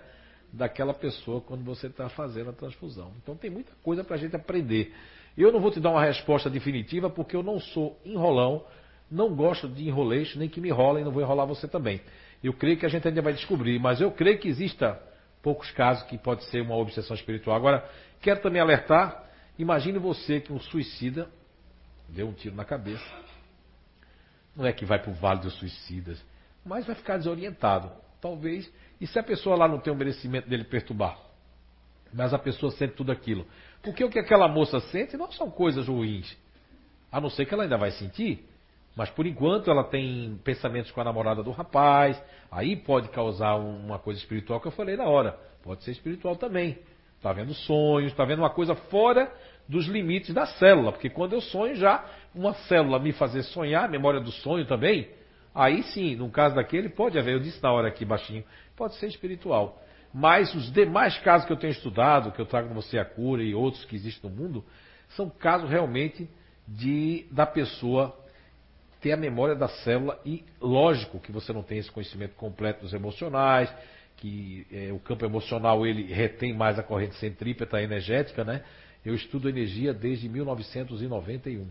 Daquela 0.56 0.94
pessoa 0.94 1.40
quando 1.40 1.64
você 1.64 1.88
está 1.88 2.08
fazendo 2.08 2.50
a 2.50 2.52
transfusão. 2.52 3.12
Então 3.22 3.36
tem 3.36 3.50
muita 3.50 3.72
coisa 3.82 4.04
para 4.04 4.14
a 4.14 4.18
gente 4.18 4.36
aprender. 4.36 4.94
Eu 5.36 5.50
não 5.50 5.60
vou 5.60 5.70
te 5.70 5.80
dar 5.80 5.90
uma 5.90 6.04
resposta 6.04 6.48
definitiva 6.48 7.10
porque 7.10 7.34
eu 7.34 7.42
não 7.42 7.58
sou 7.58 7.98
enrolão, 8.04 8.64
não 9.10 9.34
gosto 9.34 9.68
de 9.68 9.88
enroleixo, 9.88 10.38
nem 10.38 10.48
que 10.48 10.60
me 10.60 10.68
enrolem, 10.68 11.04
não 11.04 11.10
vou 11.10 11.22
enrolar 11.22 11.46
você 11.46 11.66
também. 11.66 12.00
Eu 12.42 12.52
creio 12.52 12.76
que 12.76 12.86
a 12.86 12.88
gente 12.88 13.06
ainda 13.08 13.20
vai 13.20 13.32
descobrir, 13.32 13.80
mas 13.80 14.00
eu 14.00 14.12
creio 14.12 14.38
que 14.38 14.46
exista 14.46 15.00
poucos 15.42 15.70
casos 15.72 16.04
que 16.04 16.16
pode 16.16 16.44
ser 16.44 16.60
uma 16.60 16.76
obsessão 16.76 17.16
espiritual. 17.16 17.56
Agora, 17.56 17.88
quero 18.20 18.40
também 18.40 18.60
alertar, 18.60 19.24
imagine 19.58 19.98
você 19.98 20.40
que 20.40 20.52
um 20.52 20.60
suicida 20.60 21.28
deu 22.08 22.28
um 22.28 22.32
tiro 22.32 22.54
na 22.54 22.64
cabeça, 22.64 23.04
não 24.54 24.64
é 24.64 24.72
que 24.72 24.84
vai 24.84 25.00
para 25.00 25.10
o 25.10 25.14
vale 25.14 25.40
dos 25.40 25.54
suicidas, 25.54 26.22
mas 26.64 26.86
vai 26.86 26.94
ficar 26.94 27.16
desorientado. 27.16 27.90
Talvez. 28.20 28.70
E 29.00 29.06
se 29.06 29.18
a 29.18 29.22
pessoa 29.22 29.56
lá 29.56 29.68
não 29.68 29.78
tem 29.78 29.92
o 29.92 29.96
merecimento 29.96 30.48
dele 30.48 30.64
perturbar? 30.64 31.18
Mas 32.12 32.32
a 32.32 32.38
pessoa 32.38 32.70
sente 32.72 32.94
tudo 32.94 33.10
aquilo. 33.10 33.46
Porque 33.82 34.04
o 34.04 34.08
que 34.08 34.18
aquela 34.18 34.48
moça 34.48 34.80
sente 34.80 35.16
não 35.16 35.30
são 35.32 35.50
coisas 35.50 35.88
ruins. 35.88 36.36
A 37.10 37.20
não 37.20 37.28
ser 37.28 37.44
que 37.44 37.52
ela 37.52 37.64
ainda 37.64 37.76
vai 37.76 37.90
sentir. 37.90 38.48
Mas 38.96 39.10
por 39.10 39.26
enquanto 39.26 39.70
ela 39.70 39.82
tem 39.82 40.40
pensamentos 40.44 40.90
com 40.92 41.00
a 41.00 41.04
namorada 41.04 41.42
do 41.42 41.50
rapaz. 41.50 42.20
Aí 42.50 42.76
pode 42.76 43.08
causar 43.08 43.56
uma 43.56 43.98
coisa 43.98 44.20
espiritual 44.20 44.60
que 44.60 44.68
eu 44.68 44.72
falei 44.72 44.96
na 44.96 45.04
hora. 45.04 45.38
Pode 45.62 45.82
ser 45.82 45.90
espiritual 45.90 46.36
também. 46.36 46.78
Está 47.16 47.32
vendo 47.32 47.54
sonhos, 47.54 48.12
está 48.12 48.24
vendo 48.24 48.40
uma 48.40 48.50
coisa 48.50 48.74
fora 48.74 49.32
dos 49.68 49.86
limites 49.86 50.32
da 50.34 50.46
célula. 50.46 50.92
Porque 50.92 51.10
quando 51.10 51.32
eu 51.32 51.40
sonho 51.40 51.74
já 51.74 52.04
uma 52.34 52.54
célula 52.54 52.98
me 52.98 53.12
fazer 53.12 53.42
sonhar, 53.44 53.88
memória 53.88 54.20
do 54.20 54.30
sonho 54.30 54.66
também, 54.66 55.08
aí 55.54 55.82
sim, 55.84 56.14
no 56.16 56.30
caso 56.30 56.54
daquele, 56.54 56.88
pode 56.88 57.18
haver, 57.18 57.34
eu 57.34 57.40
disse 57.40 57.62
na 57.62 57.72
hora 57.72 57.88
aqui 57.88 58.04
baixinho, 58.04 58.44
pode 58.76 58.96
ser 58.96 59.06
espiritual. 59.06 59.80
Mas 60.12 60.54
os 60.54 60.72
demais 60.72 61.18
casos 61.18 61.46
que 61.46 61.52
eu 61.52 61.56
tenho 61.56 61.72
estudado, 61.72 62.30
que 62.32 62.40
eu 62.40 62.46
trago 62.46 62.68
para 62.68 62.76
você 62.76 62.98
a 62.98 63.04
cura 63.04 63.42
e 63.42 63.54
outros 63.54 63.84
que 63.84 63.96
existem 63.96 64.30
no 64.30 64.36
mundo, 64.36 64.64
são 65.16 65.28
casos 65.28 65.68
realmente 65.68 66.28
de 66.66 67.26
da 67.30 67.44
pessoa 67.44 68.16
ter 69.00 69.12
a 69.12 69.16
memória 69.16 69.54
da 69.54 69.68
célula 69.68 70.18
e 70.24 70.44
lógico 70.60 71.18
que 71.18 71.30
você 71.30 71.52
não 71.52 71.62
tem 71.62 71.78
esse 71.78 71.90
conhecimento 71.90 72.34
completo 72.36 72.82
dos 72.82 72.94
emocionais, 72.94 73.70
que 74.16 74.66
é, 74.72 74.92
o 74.92 74.98
campo 74.98 75.24
emocional 75.24 75.86
ele 75.86 76.12
retém 76.12 76.54
mais 76.54 76.78
a 76.78 76.82
corrente 76.82 77.16
centrípeta 77.16 77.82
energética, 77.82 78.44
né? 78.44 78.64
Eu 79.04 79.14
estudo 79.14 79.48
energia 79.48 79.92
desde 79.92 80.28
1991. 80.28 81.68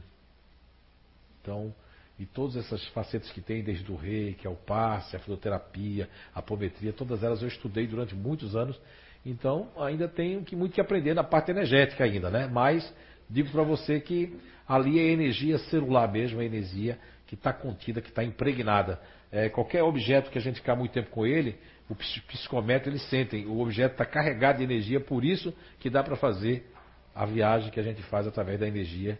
Então, 1.41 1.73
e 2.17 2.25
todas 2.25 2.55
essas 2.55 2.85
facetas 2.89 3.31
que 3.31 3.41
tem, 3.41 3.63
desde 3.63 3.91
o 3.91 3.95
reiki, 3.95 4.45
ao 4.45 4.55
passe, 4.55 5.15
a 5.15 5.19
fisioterapia, 5.19 6.07
a 6.33 6.39
apometria, 6.39 6.93
todas 6.93 7.23
elas 7.23 7.41
eu 7.41 7.47
estudei 7.47 7.87
durante 7.87 8.13
muitos 8.15 8.55
anos. 8.55 8.79
Então, 9.25 9.69
ainda 9.77 10.07
tenho 10.07 10.43
que, 10.43 10.55
muito 10.55 10.73
que 10.73 10.81
aprender 10.81 11.13
na 11.13 11.23
parte 11.23 11.49
energética 11.49 12.03
ainda, 12.03 12.29
né? 12.29 12.47
Mas 12.51 12.93
digo 13.29 13.49
para 13.49 13.63
você 13.63 13.99
que 13.99 14.37
ali 14.67 14.99
é 14.99 15.11
energia 15.11 15.57
celular 15.57 16.11
mesmo, 16.11 16.41
é 16.41 16.45
energia 16.45 16.99
que 17.25 17.35
está 17.35 17.51
contida, 17.51 18.01
que 18.01 18.09
está 18.09 18.23
impregnada. 18.23 19.01
É, 19.31 19.49
qualquer 19.49 19.81
objeto 19.81 20.29
que 20.29 20.37
a 20.37 20.41
gente 20.41 20.59
ficar 20.59 20.75
muito 20.75 20.91
tempo 20.91 21.09
com 21.09 21.25
ele, 21.25 21.57
o 21.89 21.95
psicométrico 21.95 22.89
eles 22.89 23.09
sentem, 23.09 23.45
o 23.47 23.59
objeto 23.59 23.93
está 23.93 24.05
carregado 24.05 24.59
de 24.59 24.63
energia, 24.63 24.99
por 24.99 25.25
isso 25.25 25.53
que 25.79 25.89
dá 25.89 26.03
para 26.03 26.15
fazer 26.15 26.69
a 27.15 27.25
viagem 27.25 27.71
que 27.71 27.79
a 27.79 27.83
gente 27.83 28.03
faz 28.03 28.27
através 28.27 28.59
da 28.59 28.67
energia 28.67 29.17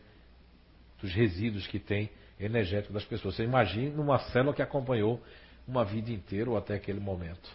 dos 1.02 1.12
resíduos 1.14 1.66
que 1.68 1.80
tem 1.80 2.10
energético 2.40 2.94
das 2.94 3.06
pessoas. 3.06 3.36
Você 3.36 3.44
imagine 3.44 3.90
numa 3.90 4.20
célula 4.20 4.54
que 4.54 4.62
acompanhou 4.62 5.22
uma 5.68 5.84
vida 5.86 6.12
inteira 6.12 6.50
ou 6.50 6.58
até 6.58 6.76
aquele 6.76 7.00
momento. 7.00 7.50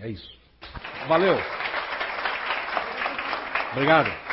É 0.00 0.08
isso. 0.08 0.38
Valeu. 1.06 1.36
Obrigado. 3.72 4.29